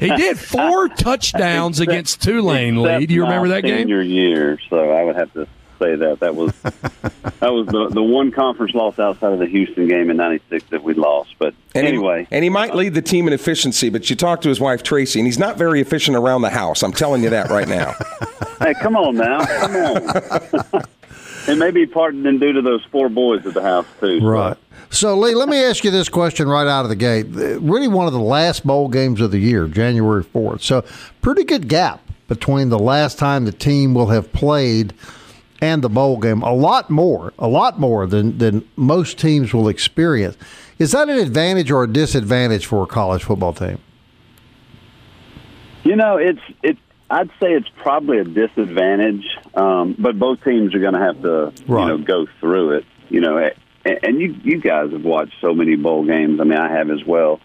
[0.00, 2.82] He did four touchdowns Except- against Tulane.
[2.82, 3.78] Lee, do you remember my that game?
[3.78, 5.46] Senior year, so I would have to
[5.78, 9.88] say that that was that was the the one conference loss outside of the Houston
[9.88, 11.34] game in '96 that we lost.
[11.38, 14.40] But And anyway, he, and he might lead the team in efficiency, but you talk
[14.42, 16.82] to his wife Tracy, and he's not very efficient around the house.
[16.82, 17.94] I'm telling you that right now.
[18.60, 20.82] hey, come on now, come on.
[21.48, 24.20] it may be part and due to those four boys at the house too.
[24.20, 24.56] so- Right.
[24.90, 27.26] So, Lee, let me ask you this question right out of the gate.
[27.32, 30.60] Really, one of the last bowl games of the year, January 4th.
[30.62, 30.84] So,
[31.20, 34.94] pretty good gap between the last time the team will have played
[35.64, 36.42] and the bowl game.
[36.42, 40.36] A lot more, a lot more than, than most teams will experience.
[40.78, 43.78] Is that an advantage or a disadvantage for a college football team?
[45.84, 46.76] You know, it's it.
[47.10, 49.24] I'd say it's probably a disadvantage,
[49.54, 51.82] um, but both teams are going to have to, Right.
[51.82, 52.84] you know, go through it.
[53.10, 53.36] You know,
[53.84, 56.40] and, and you you guys have watched so many bowl games.
[56.40, 57.40] I mean, I have as well.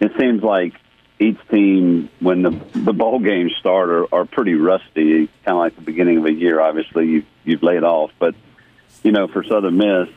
[0.00, 0.74] It seems like
[1.20, 5.26] each team, when the the bowl games start, are, are pretty rusty.
[5.26, 6.60] Kind of like the beginning of a year.
[6.60, 8.34] Obviously, you you've laid off, but
[9.02, 10.08] you know, for Southern Miss,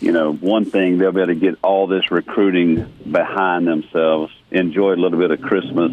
[0.00, 4.94] you know, one thing they'll be able to get all this recruiting behind themselves, enjoy
[4.94, 5.92] a little bit of Christmas,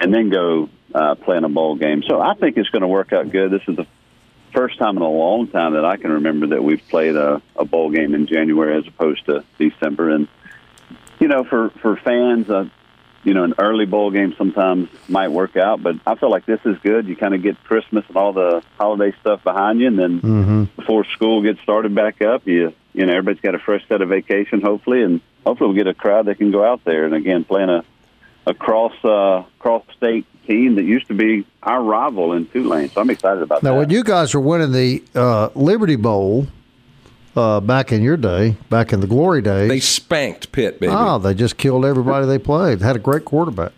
[0.00, 2.02] and then go uh, play in a bowl game.
[2.06, 3.50] So I think it's going to work out good.
[3.50, 3.86] This is the
[4.52, 7.64] first time in a long time that I can remember that we've played a, a
[7.64, 10.10] bowl game in January as opposed to December.
[10.10, 10.28] And
[11.20, 12.68] you know, for for fans, uh,
[13.24, 16.60] you know, an early bowl game sometimes might work out, but I feel like this
[16.64, 17.06] is good.
[17.06, 21.04] You kind of get Christmas and all the holiday stuff behind you, and then before
[21.04, 24.60] school gets started back up, you you know everybody's got a fresh set of vacation,
[24.60, 27.70] hopefully, and hopefully we'll get a crowd that can go out there and again playing
[27.70, 27.84] a
[28.46, 32.88] a cross uh, cross state team that used to be our rival in Tulane.
[32.88, 33.74] So I'm excited about Now, that.
[33.74, 36.48] Now, when you guys were winning the uh, Liberty Bowl
[37.34, 40.92] uh, back in your day, back in the glory days, They spanked Pitt, baby.
[40.94, 42.80] Oh, they just killed everybody they played.
[42.82, 43.72] Had a great quarterback.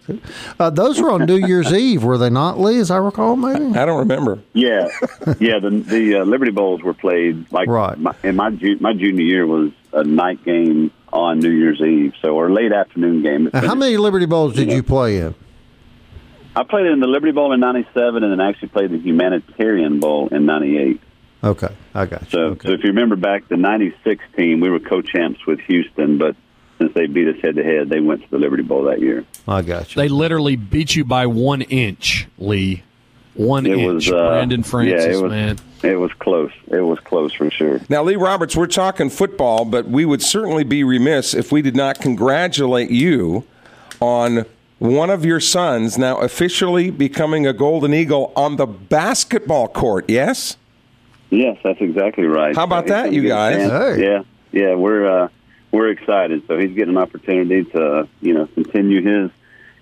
[0.58, 2.78] Uh, those were on New Year's Eve, were they not, Lee?
[2.78, 3.76] As I recall, maybe.
[3.78, 4.40] I don't remember.
[4.52, 4.88] Yeah,
[5.38, 5.58] yeah.
[5.60, 7.98] The the uh, Liberty Bowls were played like Right.
[7.98, 12.12] my, in my ju- my junior year was a night game on New Year's Eve,
[12.20, 13.50] so or late afternoon game.
[13.54, 15.34] How many Liberty Bowls did you play in?
[16.56, 20.28] I played in the Liberty Bowl in '97, and then actually played the Humanitarian Bowl
[20.28, 21.00] in '98.
[21.44, 22.28] Okay, I got you.
[22.30, 22.68] So, okay.
[22.68, 26.34] so if you remember back the '96 team, we were co-champs with Houston, but
[26.78, 29.24] since they beat us head to head, they went to the Liberty Bowl that year.
[29.46, 30.02] I got you.
[30.02, 32.82] They literally beat you by one inch, Lee.
[33.34, 33.92] One It inch.
[33.94, 35.58] was uh, Brandon Francis, yeah, it was, man.
[35.82, 36.52] It was close.
[36.68, 37.80] It was close for sure.
[37.88, 41.74] Now, Lee Roberts, we're talking football, but we would certainly be remiss if we did
[41.76, 43.44] not congratulate you
[44.00, 44.46] on
[44.78, 50.08] one of your sons now officially becoming a Golden Eagle on the basketball court.
[50.08, 50.56] Yes?
[51.30, 52.54] Yes, that's exactly right.
[52.54, 53.70] How about He's that, you guys?
[53.70, 54.02] Hey.
[54.02, 55.28] Yeah, yeah, we're uh,
[55.72, 56.46] we're excited.
[56.46, 59.30] So he's getting an opportunity to you know continue his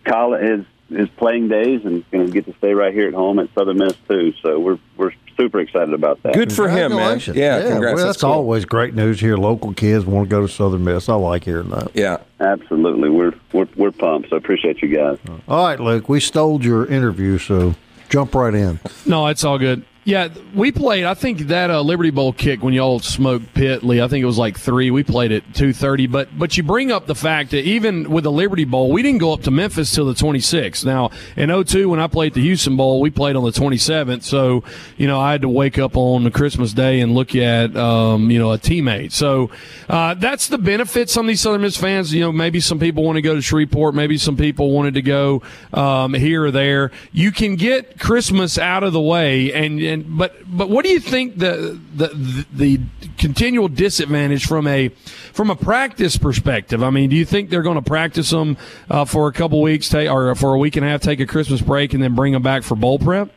[0.04, 0.64] college his
[0.96, 3.78] his playing days and going to get to stay right here at home at Southern
[3.78, 4.32] Miss too.
[4.42, 6.34] So we're we're super excited about that.
[6.34, 7.18] Good for him, man.
[7.18, 7.36] Congratulations.
[7.36, 7.96] Yeah, congrats.
[7.96, 8.30] Well, that's cool.
[8.30, 9.36] always great news here.
[9.36, 11.08] Local kids want to go to Southern Miss.
[11.08, 11.90] I like hearing that.
[11.94, 12.18] Yeah.
[12.40, 14.30] Absolutely, we're we're we're pumped.
[14.30, 15.18] So appreciate you guys.
[15.48, 17.74] All right, Luke, we stole your interview, so
[18.08, 18.80] jump right in.
[19.06, 19.84] No, it's all good.
[20.04, 21.04] Yeah, we played.
[21.04, 24.38] I think that uh, Liberty Bowl kick when y'all smoked Pitley, I think it was
[24.38, 24.90] like three.
[24.90, 26.08] We played at two thirty.
[26.08, 29.20] But but you bring up the fact that even with the Liberty Bowl, we didn't
[29.20, 30.84] go up to Memphis till the twenty sixth.
[30.84, 34.24] Now in 02, when I played the Houston Bowl, we played on the twenty seventh.
[34.24, 34.64] So
[34.96, 38.28] you know I had to wake up on the Christmas Day and look at um,
[38.28, 39.12] you know a teammate.
[39.12, 39.50] So
[39.88, 41.10] uh, that's the benefit.
[41.10, 43.42] Some of these Southern Miss fans, you know, maybe some people want to go to
[43.42, 46.90] Shreveport, maybe some people wanted to go um, here or there.
[47.12, 51.00] You can get Christmas out of the way, and, and but but what do you
[51.00, 52.80] think the the the
[53.18, 54.88] continual disadvantage from a
[55.32, 56.82] from a practice perspective?
[56.82, 58.56] I mean, do you think they're going to practice them
[58.90, 61.26] uh, for a couple weeks, take, or for a week and a half, take a
[61.26, 63.30] Christmas break, and then bring them back for bowl prep?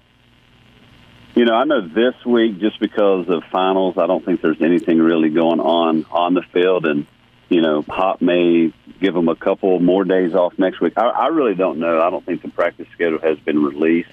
[1.35, 4.99] You know, I know this week just because of finals, I don't think there's anything
[4.99, 7.05] really going on on the field, and
[7.49, 10.93] you know, Hop may give them a couple more days off next week.
[10.97, 12.01] I, I really don't know.
[12.01, 14.09] I don't think the practice schedule has been released.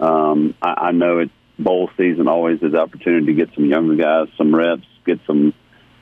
[0.00, 1.30] Um, I, I know it.
[1.58, 5.52] Bowl season always is opportunity to get some younger guys some reps, get some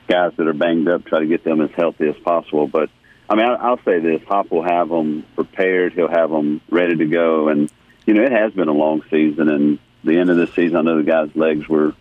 [0.07, 2.67] guys that are banged up, try to get them as healthy as possible.
[2.67, 2.89] But
[3.29, 5.93] I mean, I'll say this: Hop will have them prepared.
[5.93, 7.49] He'll have them ready to go.
[7.49, 7.71] And
[8.05, 10.81] you know, it has been a long season, and the end of this season, I
[10.81, 11.93] know the guys' legs were,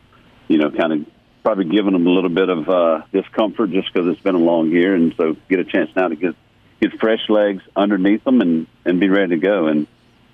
[0.47, 1.07] you know, kind of
[1.43, 4.71] probably giving them a little bit of uh, discomfort just because it's been a long
[4.71, 6.37] year, and so get a chance now to get
[6.81, 9.67] get fresh legs underneath them and and be ready to go.
[9.67, 9.87] And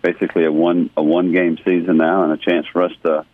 [0.03, 3.25] basically a one a one game season now, and a chance for us to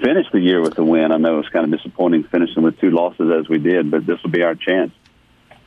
[0.00, 1.12] finish the year with a win.
[1.12, 4.22] I know it's kind of disappointing finishing with two losses as we did, but this
[4.22, 4.92] will be our chance.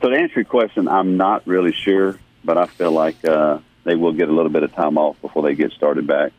[0.00, 3.96] So to answer your question, I'm not really sure, but I feel like uh, they
[3.96, 6.32] will get a little bit of time off before they get started back.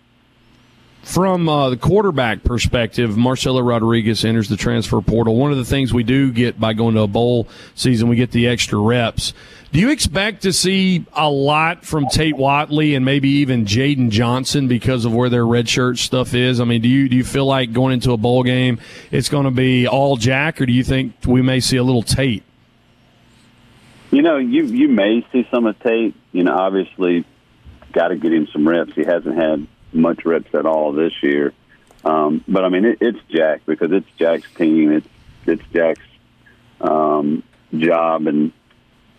[1.04, 5.36] From uh, the quarterback perspective, Marcelo Rodriguez enters the transfer portal.
[5.36, 8.32] One of the things we do get by going to a bowl season, we get
[8.32, 9.34] the extra reps.
[9.72, 14.68] Do you expect to see a lot from Tate Whatley and maybe even Jaden Johnson
[14.68, 16.60] because of where their redshirt stuff is?
[16.60, 18.80] I mean, do you do you feel like going into a bowl game
[19.12, 22.02] it's going to be all Jack, or do you think we may see a little
[22.02, 22.44] Tate?
[24.10, 26.16] You know, you you may see some of Tate.
[26.32, 27.26] You know, obviously,
[27.92, 28.94] got to get him some reps.
[28.94, 31.54] He hasn't had much reps at all this year.
[32.04, 34.92] Um, but I mean, it, it's Jack because it's Jack's team.
[34.92, 35.08] It's
[35.46, 36.08] it's Jack's
[36.82, 37.44] um,
[37.78, 38.52] job, and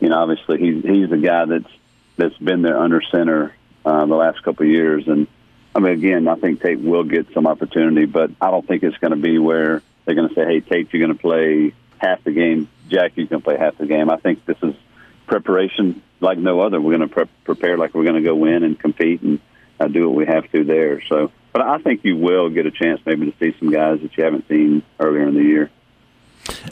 [0.00, 1.72] you know, obviously he's he's a guy that's
[2.16, 5.06] that's been there under center uh, the last couple of years.
[5.06, 5.26] And
[5.74, 8.96] I mean, again, I think Tate will get some opportunity, but I don't think it's
[8.98, 12.24] going to be where they're going to say, "Hey, Tate, you're going to play half
[12.24, 12.68] the game.
[12.88, 14.74] Jack, you can play half the game." I think this is
[15.26, 16.80] preparation like no other.
[16.80, 19.38] We're going to pre- prepare like we're going to go win and compete and
[19.78, 21.02] uh, do what we have to there.
[21.08, 24.16] So, but I think you will get a chance maybe to see some guys that
[24.16, 25.70] you haven't seen earlier in the year.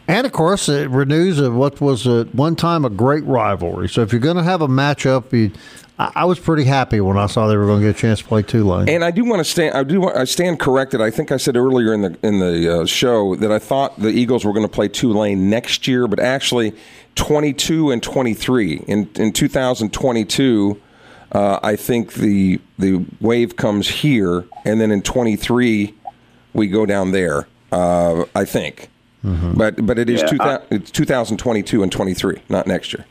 [0.07, 3.89] And of course, it renews what was at one time a great rivalry.
[3.89, 5.53] So if you're going to have a matchup, you,
[5.99, 8.25] I, was pretty happy when I saw they were going to get a chance to
[8.25, 8.89] play Tulane.
[8.89, 9.75] And I do want to stand.
[9.75, 10.01] I do.
[10.01, 11.01] Want, I stand corrected.
[11.01, 14.09] I think I said earlier in the in the uh, show that I thought the
[14.09, 16.73] Eagles were going to play Tulane next year, but actually,
[17.17, 20.81] 22 and 23 in in 2022.
[21.31, 25.95] Uh, I think the the wave comes here, and then in 23
[26.55, 27.49] we go down there.
[27.73, 28.89] Uh, I think.
[29.25, 29.55] Mm-hmm.
[29.55, 33.05] But but it is yeah, two, I, it's 2022 and 23, not next year.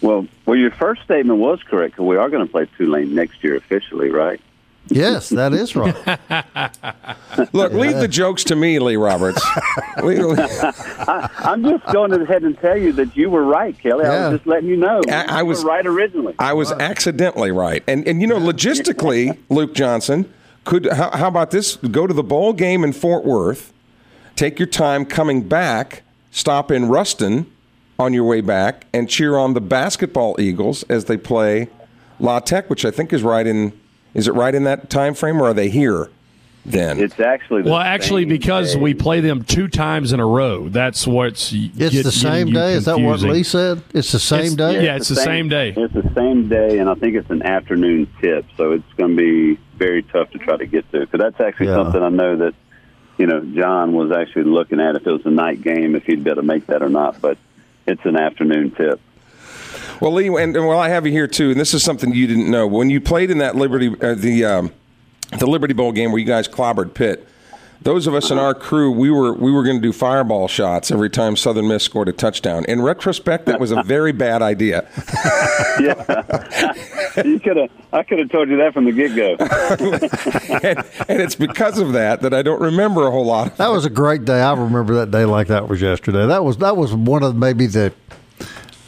[0.00, 3.44] Well, well, your first statement was correct because we are going to play Tulane next
[3.44, 4.40] year officially, right?
[4.88, 5.94] Yes, that is right.
[7.52, 9.40] Look, leave the jokes to me, Lee Roberts.
[9.46, 14.04] I, am just going ahead and tell you that you were right, Kelly.
[14.04, 14.10] Yeah.
[14.10, 15.02] I was just letting you know.
[15.08, 16.34] I, I was right originally.
[16.38, 16.80] I was right.
[16.80, 20.32] accidentally right, and and you know, logistically, Luke Johnson
[20.64, 20.86] could.
[20.86, 21.76] How, how about this?
[21.76, 23.72] Go to the bowl game in Fort Worth
[24.40, 26.00] Take your time coming back,
[26.30, 27.44] stop in Ruston
[27.98, 31.68] on your way back, and cheer on the basketball Eagles as they play
[32.18, 33.78] La Tech, which I think is right in.
[34.14, 36.08] Is it right in that time frame, or are they here?
[36.64, 38.80] Then it's actually well, actually, because day.
[38.80, 40.70] we play them two times in a row.
[40.70, 42.72] That's what's it's get, the same day.
[42.72, 43.82] Is that what Lee said?
[43.92, 44.72] It's the same it's, day.
[44.76, 45.74] Yeah, yeah it's, it's, the same, same day.
[45.76, 49.22] It's the same day, and I think it's an afternoon tip, so it's going to
[49.54, 51.00] be very tough to try to get to.
[51.00, 51.74] Because that's actually yeah.
[51.74, 52.54] something I know that
[53.20, 56.24] you know, John was actually looking at if it was a night game, if he'd
[56.24, 57.20] better make that or not.
[57.20, 57.36] But
[57.86, 58.98] it's an afternoon tip.
[60.00, 62.26] Well, Lee, and, and while I have you here too, and this is something you
[62.26, 64.72] didn't know, when you played in that Liberty, uh, the um,
[65.38, 67.28] the Liberty Bowl game where you guys clobbered Pitt,
[67.82, 70.90] those of us in our crew, we were we were going to do fireball shots
[70.90, 72.64] every time Southern Miss scored a touchdown.
[72.66, 74.86] In retrospect, that was a very bad idea.
[75.80, 76.74] yeah,
[77.24, 77.70] you could have.
[77.92, 79.36] I could have told you that from the get go.
[80.68, 83.56] and, and, it's because of that that I don't remember a whole lot.
[83.56, 84.40] that was a great day.
[84.40, 86.26] I remember that day like that was yesterday.
[86.26, 87.92] That was that was one of maybe the.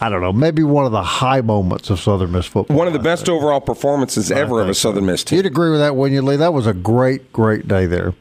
[0.03, 2.77] I don't know, maybe one of the high moments of Southern Miss football.
[2.77, 5.37] One of the best overall performances ever of a Southern Miss team.
[5.37, 6.35] You'd agree with that, wouldn't you, Lee?
[6.35, 8.13] That was a great, great day there.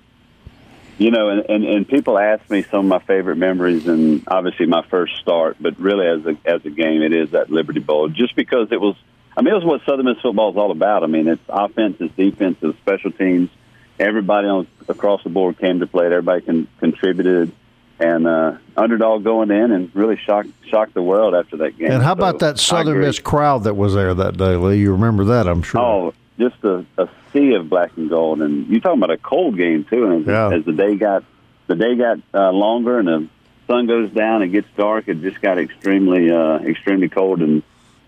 [1.01, 4.67] You know, and, and, and people ask me some of my favorite memories, and obviously
[4.67, 8.07] my first start, but really as a as a game, it is that Liberty Bowl,
[8.07, 8.95] just because it was.
[9.35, 11.03] I mean, it was what Southern Miss football is all about.
[11.03, 13.49] I mean, it's offense, it's defense, it's special teams.
[13.97, 16.05] Everybody on across the board came to play.
[16.05, 17.51] Everybody con- contributed,
[17.99, 21.93] and uh, underdog going in and really shocked shocked the world after that game.
[21.93, 24.77] And how about that Southern Miss crowd that was there that day, Lee?
[24.77, 25.47] You remember that?
[25.47, 25.81] I'm sure.
[25.81, 28.41] Oh, just a, a sea of black and gold.
[28.41, 30.05] And you're talking about a cold game too.
[30.05, 30.53] And as, yeah.
[30.53, 31.23] as the day got
[31.67, 33.27] the day got uh, longer and the
[33.67, 35.07] sun goes down, it gets dark.
[35.07, 37.63] It just got extremely uh, extremely cold and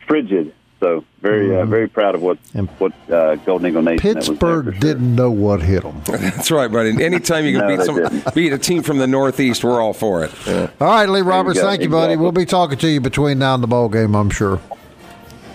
[0.07, 0.53] frigid.
[0.79, 1.61] So very mm-hmm.
[1.61, 3.99] uh, very proud of what and what uh, Golden Eagle Nation.
[3.99, 4.73] Pittsburgh sure.
[4.73, 6.01] didn't know what hit them.
[6.05, 7.01] That's right, buddy.
[7.01, 10.25] Anytime you can no, beat some beat a team from the Northeast, we're all for
[10.25, 10.31] it.
[10.45, 10.69] Yeah.
[10.81, 11.55] All right, Lee Roberts.
[11.55, 12.13] You thank you, buddy.
[12.13, 12.21] Exactly.
[12.21, 14.13] We'll be talking to you between now and the ball game.
[14.13, 14.59] I'm sure.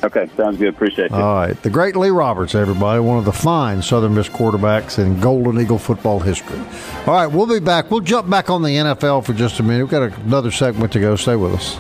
[0.04, 0.68] Okay, sounds good.
[0.68, 1.12] Appreciate it.
[1.12, 1.60] All right.
[1.62, 5.78] The great Lee Roberts, everybody, one of the fine Southern Miss quarterbacks in Golden Eagle
[5.78, 6.58] football history.
[7.06, 7.90] All right, we'll be back.
[7.90, 9.82] We'll jump back on the NFL for just a minute.
[9.84, 11.16] We've got another segment to go.
[11.16, 11.78] Stay with us.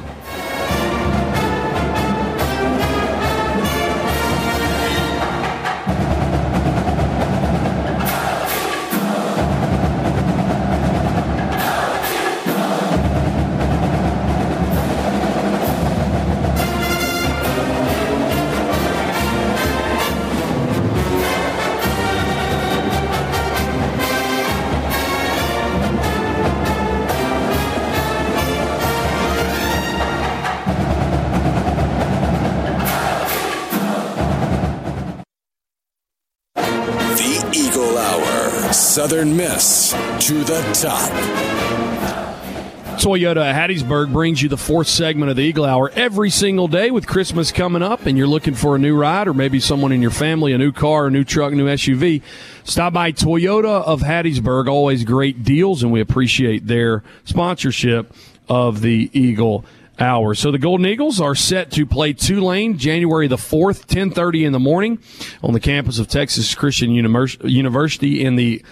[42.98, 47.06] Toyota Hattiesburg brings you the fourth segment of the Eagle Hour every single day with
[47.06, 50.12] Christmas coming up and you're looking for a new ride or maybe someone in your
[50.12, 52.22] family, a new car, a new truck, a new SUV.
[52.62, 54.68] Stop by Toyota of Hattiesburg.
[54.68, 58.12] Always great deals and we appreciate their sponsorship
[58.48, 59.64] of the Eagle
[59.98, 60.34] Hour.
[60.34, 64.60] So the Golden Eagles are set to play Tulane January the 4th, 1030 in the
[64.60, 65.00] morning
[65.42, 68.62] on the campus of Texas Christian Univers- University in the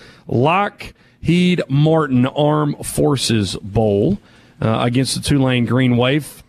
[1.26, 4.18] Lockheed Martin Armed Forces Bowl
[4.60, 6.42] uh, against the Tulane Green Wave.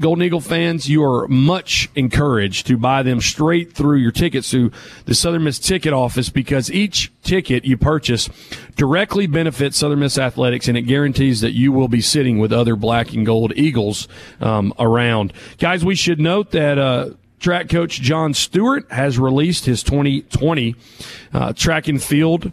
[0.00, 4.70] Golden Eagle fans, you are much encouraged to buy them straight through your tickets through
[5.06, 8.28] the Southern Miss ticket office because each ticket you purchase
[8.76, 12.76] directly benefits Southern Miss athletics and it guarantees that you will be sitting with other
[12.76, 14.06] black and gold Eagles
[14.40, 15.32] um, around.
[15.58, 16.78] Guys, we should note that.
[16.78, 17.10] Uh,
[17.40, 20.74] Track coach John Stewart has released his 2020
[21.32, 22.50] uh, track and field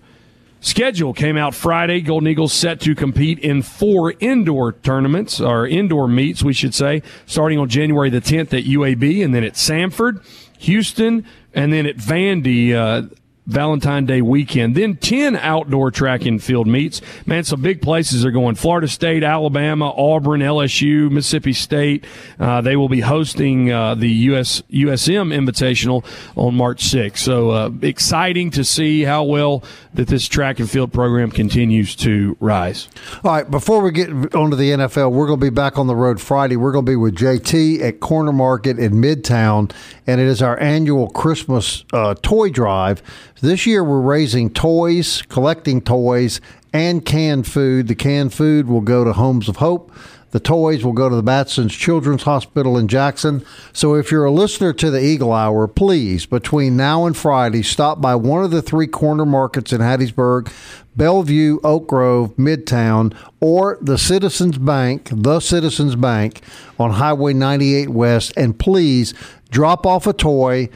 [0.66, 2.02] Schedule came out Friday.
[2.02, 7.04] Golden Eagles set to compete in four indoor tournaments, or indoor meets, we should say,
[7.28, 10.26] starting on January the 10th at UAB, and then at Samford,
[10.58, 12.74] Houston, and then at Vandy.
[12.74, 13.08] Uh,
[13.48, 14.76] Valentine Day weekend.
[14.76, 17.02] Then 10 outdoor track and field meets.
[17.26, 18.56] Man, some big places are going.
[18.56, 22.06] Florida State, Alabama, Auburn, LSU, Mississippi State.
[22.40, 27.18] Uh, they will be hosting uh, the US USM Invitational on March 6th.
[27.18, 32.36] So uh, exciting to see how well that this track and field program continues to
[32.40, 32.90] rise.
[33.24, 35.96] All right, before we get onto the NFL, we're going to be back on the
[35.96, 36.58] road Friday.
[36.58, 39.72] We're going to be with JT at Corner Market in Midtown,
[40.08, 43.02] and it is our annual Christmas uh, toy drive.
[43.42, 46.40] This year, we're raising toys, collecting toys,
[46.72, 47.90] and canned food.
[47.90, 49.92] The canned food will go to Homes of Hope.
[50.32, 53.46] The toys will go to the Batson's Children's Hospital in Jackson.
[53.74, 58.00] So if you're a listener to the Eagle Hour, please, between now and Friday, stop
[58.00, 60.50] by one of the three corner markets in Hattiesburg,
[60.96, 66.40] Bellevue, Oak Grove, Midtown, or the Citizens Bank, the Citizens Bank
[66.80, 69.14] on Highway 98 West, and please
[69.50, 70.70] drop off a toy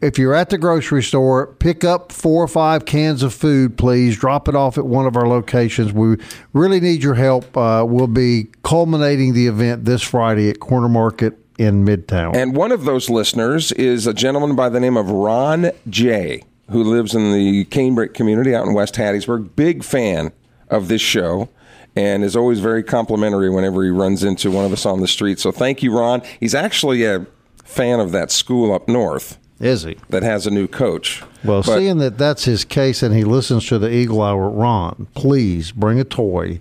[0.00, 4.16] if you're at the grocery store, pick up four or five cans of food, please.
[4.16, 5.92] Drop it off at one of our locations.
[5.92, 6.16] We
[6.52, 7.56] really need your help.
[7.56, 12.36] Uh, we'll be culminating the event this Friday at Corner Market in Midtown.
[12.36, 16.82] And one of those listeners is a gentleman by the name of Ron J., who
[16.82, 19.56] lives in the Canebrake community out in West Hattiesburg.
[19.56, 20.32] Big fan
[20.68, 21.48] of this show
[21.94, 25.38] and is always very complimentary whenever he runs into one of us on the street.
[25.38, 26.22] So thank you, Ron.
[26.38, 27.26] He's actually a
[27.64, 29.38] fan of that school up north.
[29.58, 29.96] Is he?
[30.10, 31.22] That has a new coach.
[31.44, 35.06] Well, But- seeing that that's his case and he listens to the Eagle Hour, Ron,
[35.14, 36.58] please bring a toy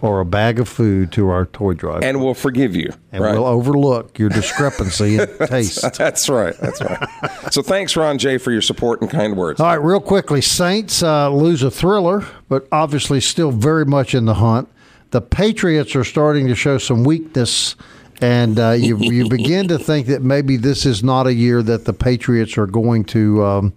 [0.00, 2.02] or a bag of food to our toy drive.
[2.02, 2.90] and we'll forgive you.
[3.12, 3.32] and right?
[3.34, 5.82] we'll overlook your discrepancy in taste.
[5.98, 6.54] That's right.
[6.58, 7.08] That's right.
[7.50, 9.60] so thanks, Ron J, for your support and kind words.
[9.60, 14.24] All right, real quickly, Saints uh, lose a thriller, but obviously still very much in
[14.26, 14.68] the hunt.
[15.10, 17.74] The Patriots are starting to show some weakness,
[18.20, 21.84] and uh, you you begin to think that maybe this is not a year that
[21.84, 23.72] the Patriots are going to um,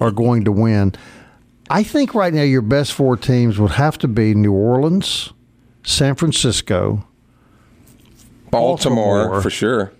[0.00, 0.94] are going to win.
[1.70, 5.32] I think right now your best four teams would have to be New Orleans,
[5.84, 7.06] San Francisco,
[8.50, 9.42] Baltimore, Baltimore.
[9.42, 9.92] for sure.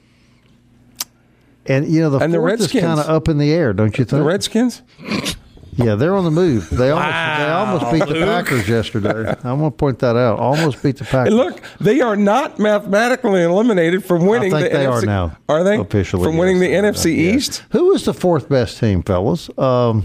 [1.67, 2.85] and you know the And the fourth is Redskins.
[2.85, 4.21] kind of up in the air, don't you think?
[4.21, 4.83] The Redskins?
[5.75, 6.69] Yeah, they're on the move.
[6.69, 9.35] They almost they almost beat the Packers yesterday.
[9.43, 10.39] I'm going to point that out.
[10.39, 11.29] Almost beat the Packers.
[11.29, 14.53] And look, they are not mathematically eliminated from winning.
[14.53, 15.03] I think the they NFC.
[15.03, 15.37] are now.
[15.49, 17.25] Are they officially from winning yes, the they are NFC.
[17.25, 17.37] Yeah.
[17.37, 17.65] East?
[17.71, 19.49] Who is the fourth best team, fellas?
[19.59, 20.05] Um,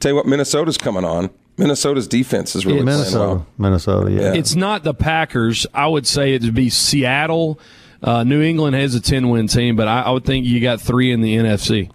[0.00, 1.30] Tell you what, Minnesota's coming on.
[1.56, 3.18] Minnesota's defense is really playing Minnesota.
[3.18, 3.46] well.
[3.58, 4.10] Minnesota.
[4.10, 4.20] Yeah.
[4.20, 4.34] Yeah.
[4.34, 5.66] It's not the Packers.
[5.74, 7.58] I would say it'd be Seattle.
[8.00, 10.80] Uh, New England has a 10 win team, but I, I would think you got
[10.80, 11.90] three in the NFC.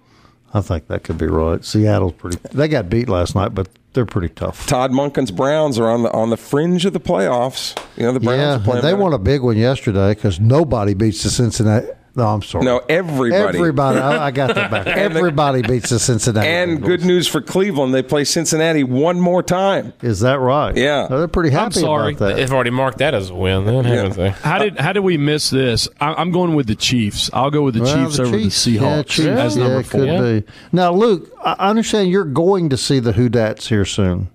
[0.54, 1.64] I think that could be right.
[1.66, 2.38] Seattle's pretty.
[2.54, 4.68] They got beat last night, but they're pretty tough.
[4.68, 7.76] Todd Monken's Browns are on the on the fringe of the playoffs.
[7.98, 8.82] You know the Browns Yeah, are playing.
[8.84, 9.02] they better.
[9.04, 12.64] won a big one yesterday because nobody beats the Cincinnati No, I'm sorry.
[12.64, 13.58] No, everybody.
[13.58, 14.00] Everybody.
[14.00, 14.86] I, I got that back.
[15.04, 16.48] And the- Everybody beats the Cincinnati.
[16.48, 16.86] And Bengals.
[16.86, 19.94] good news for Cleveland, they play Cincinnati one more time.
[20.04, 20.78] Is that right?
[20.78, 21.08] Yeah.
[21.10, 22.14] Oh, they're pretty happy sorry.
[22.14, 22.36] about that.
[22.36, 24.30] They've already marked that as a win, then, haven't they?
[24.30, 25.88] How did how did we miss this?
[26.00, 27.32] I, I'm going with the Chiefs.
[27.34, 28.64] I'll go with the Well, Chiefs over Chiefs.
[28.66, 29.28] the Yeah, Seahawks Chiefs.
[29.28, 30.02] as yeah, number it four.
[30.06, 30.52] could be.
[30.72, 34.30] Now, Luke, I I understand you're going to see the Who Dats here soon.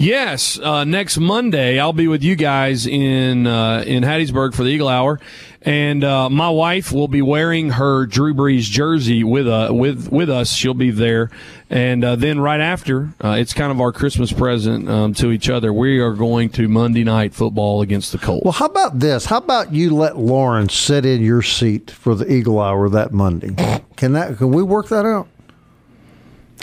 [0.00, 4.70] Yes, uh, next Monday I'll be with you guys in uh, in Hattiesburg for the
[4.70, 5.20] Eagle Hour,
[5.60, 10.30] and uh, my wife will be wearing her Drew Brees jersey with uh, with with
[10.30, 10.54] us.
[10.54, 11.28] She'll be there,
[11.68, 15.50] and uh, then right after, uh, it's kind of our Christmas present um, to each
[15.50, 15.70] other.
[15.70, 18.42] We are going to Monday Night Football against the Colts.
[18.42, 19.26] Well, how about this?
[19.26, 23.54] How about you let Lauren sit in your seat for the Eagle Hour that Monday?
[23.96, 24.38] Can that?
[24.38, 25.28] Can we work that out?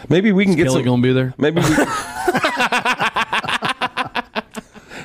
[0.09, 0.85] Maybe we can get Kelly some.
[0.85, 1.35] going to be there?
[1.37, 1.67] Maybe we.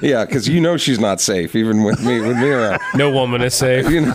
[0.03, 2.81] yeah, because you know she's not safe, even with me with me around.
[2.95, 3.89] No woman is safe.
[3.89, 4.13] You know,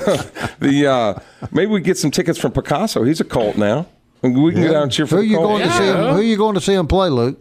[0.59, 1.19] the uh,
[1.51, 3.03] maybe we get some tickets from Picasso.
[3.03, 3.87] He's a cult now.
[4.21, 5.59] We can go down and cheer for Who the you Colts.
[5.59, 6.15] going to see him?
[6.15, 7.39] Who you going to see him play, Luke?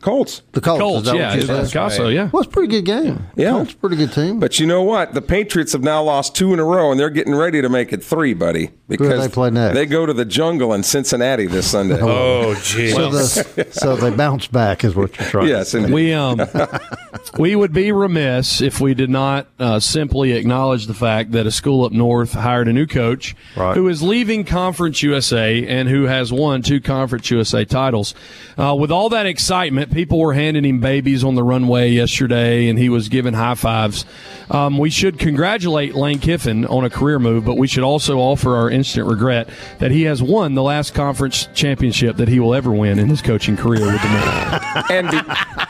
[0.00, 0.42] Colts.
[0.52, 0.80] The Colts.
[0.80, 1.70] Colts, is yeah, what it's?
[1.72, 2.30] Picasso, yeah.
[2.32, 3.26] Well, it's a pretty good game.
[3.36, 3.50] Yeah.
[3.50, 4.38] Colts pretty good team.
[4.40, 5.14] But you know what?
[5.14, 7.92] The Patriots have now lost two in a row, and they're getting ready to make
[7.92, 8.70] it three, buddy.
[8.88, 9.74] Because they play next?
[9.74, 12.00] They go to the jungle in Cincinnati this Sunday.
[12.00, 12.94] Oh, jeez.
[12.94, 15.48] so, the, so they bounce back, is what you're trying.
[15.48, 15.78] yes, to say.
[15.80, 15.94] indeed.
[15.94, 16.40] We um
[17.38, 21.50] we would be remiss if we did not uh, simply acknowledge the fact that a
[21.50, 23.76] school up north hired a new coach Right.
[23.76, 28.14] who is leaving Conference USA and who has won two Conference USA titles.
[28.56, 32.78] Uh, with all that excitement, people were handing him babies on the runway yesterday, and
[32.78, 34.04] he was giving high fives.
[34.50, 38.56] Um, we should congratulate Lane Kiffin on a career move, but we should also offer
[38.56, 42.70] our instant regret that he has won the last conference championship that he will ever
[42.70, 44.86] win in his coaching career with the North.
[44.90, 45.20] and be,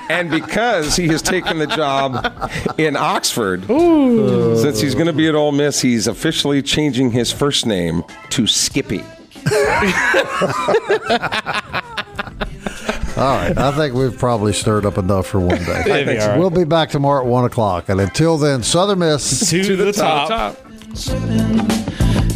[0.08, 5.34] and because he has taken the job in Oxford, since he's going to be at
[5.34, 9.04] Ole Miss, he's officially changing his first name to Skippy.
[13.18, 13.58] All right.
[13.58, 15.82] I think we've probably stirred up enough for one day.
[15.86, 16.38] It'd all right.
[16.38, 17.88] We'll be back tomorrow at 1 o'clock.
[17.88, 19.50] And until then, Southern Miss.
[19.50, 20.56] to, the, top.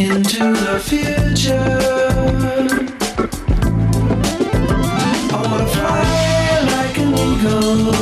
[0.00, 1.54] into the future.
[5.30, 8.01] I wanna fly like an eagle